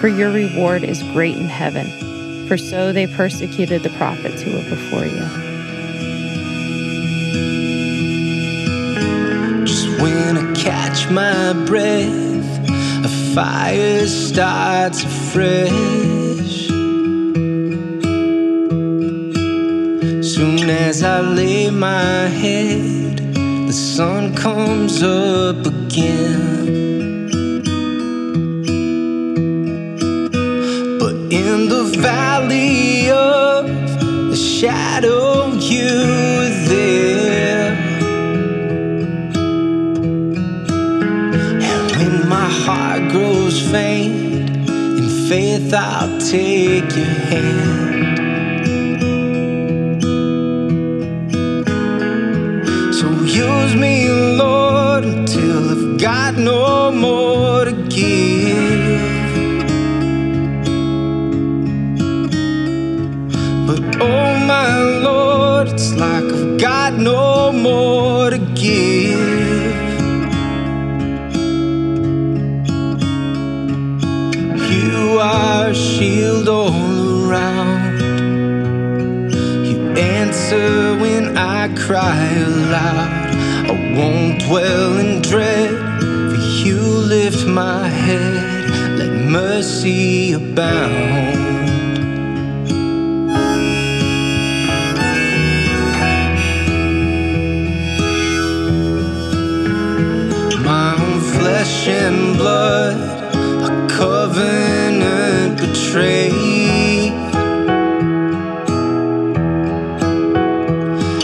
for 0.00 0.08
your 0.08 0.30
reward 0.30 0.84
is 0.84 1.02
great 1.14 1.36
in 1.36 1.48
heaven, 1.48 2.46
for 2.46 2.58
so 2.58 2.92
they 2.92 3.06
persecuted 3.06 3.82
the 3.82 3.90
prophets 3.96 4.42
who 4.42 4.52
were 4.52 4.68
before 4.68 5.06
you. 5.06 5.24
Just 9.64 9.98
when 9.98 10.36
I 10.36 10.54
catch 10.54 11.10
my 11.10 11.54
breath, 11.64 12.68
a 13.02 13.34
fire 13.34 14.06
starts 14.06 15.04
afresh. 15.04 16.25
Soon 20.36 20.68
as 20.68 21.02
I 21.02 21.22
lay 21.22 21.70
my 21.70 22.28
head, 22.28 23.16
the 23.66 23.72
sun 23.72 24.34
comes 24.34 25.02
up 25.02 25.64
again. 25.64 26.76
But 31.00 31.14
in 31.32 31.70
the 31.70 31.84
valley 32.02 33.10
of 33.10 33.64
the 34.28 34.36
shadow, 34.36 35.54
you 35.54 35.88
there. 36.68 37.72
And 41.62 41.90
when 41.96 42.28
my 42.28 42.50
heart 42.64 43.10
grows 43.10 43.58
faint, 43.70 44.50
in 44.68 45.08
faith 45.30 45.72
I'll 45.72 46.20
take 46.20 46.94
your 46.94 47.16
hand. 47.32 47.85
Got 56.06 56.36
no 56.36 56.92
more 56.92 57.64
to 57.64 57.72
give. 57.88 58.56
But 63.66 63.80
oh 64.00 64.38
my 64.52 64.68
Lord, 65.02 65.66
it's 65.66 65.92
like 65.94 66.22
I've 66.22 66.60
got 66.60 66.92
no 66.94 67.50
more 67.50 68.30
to 68.30 68.38
give. 68.38 69.18
You 74.70 75.18
are 75.18 75.70
a 75.70 75.74
shield 75.74 76.48
all 76.48 77.28
around. 77.28 78.00
You 79.66 79.76
answer 79.98 80.96
when 81.00 81.36
I 81.36 81.66
cry 81.74 82.28
aloud. 82.46 83.26
I 83.68 83.72
won't 83.98 84.42
dwell 84.42 84.98
in 84.98 85.20
dread, 85.22 85.75
my 87.56 87.88
head. 87.88 88.68
Let 88.98 89.12
mercy 89.30 90.34
abound. 90.34 91.38
My 100.70 100.96
own 101.00 101.20
flesh 101.38 101.88
and 101.88 102.36
blood, 102.36 102.96
a 103.70 103.72
covenant 103.88 105.58
betrayed. 105.58 107.14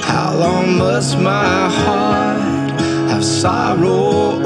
How 0.02 0.34
long 0.34 0.78
must 0.78 1.18
my 1.18 1.68
heart 1.82 2.80
have 3.10 3.22
sorrow 3.22 4.41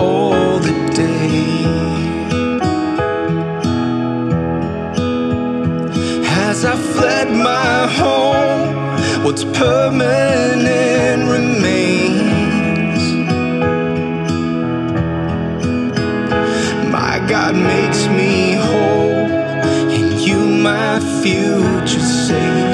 as 6.56 6.64
I 6.64 6.74
fled 6.94 7.30
my 7.30 7.86
home, 8.00 9.22
what's 9.22 9.44
permanent 9.44 11.28
remains. 11.28 13.02
My 16.90 17.22
God 17.28 17.54
makes 17.56 18.06
me 18.06 18.52
whole, 18.52 19.28
and 19.96 20.18
you, 20.18 20.38
my 20.38 20.98
future 21.22 22.00
save. 22.00 22.65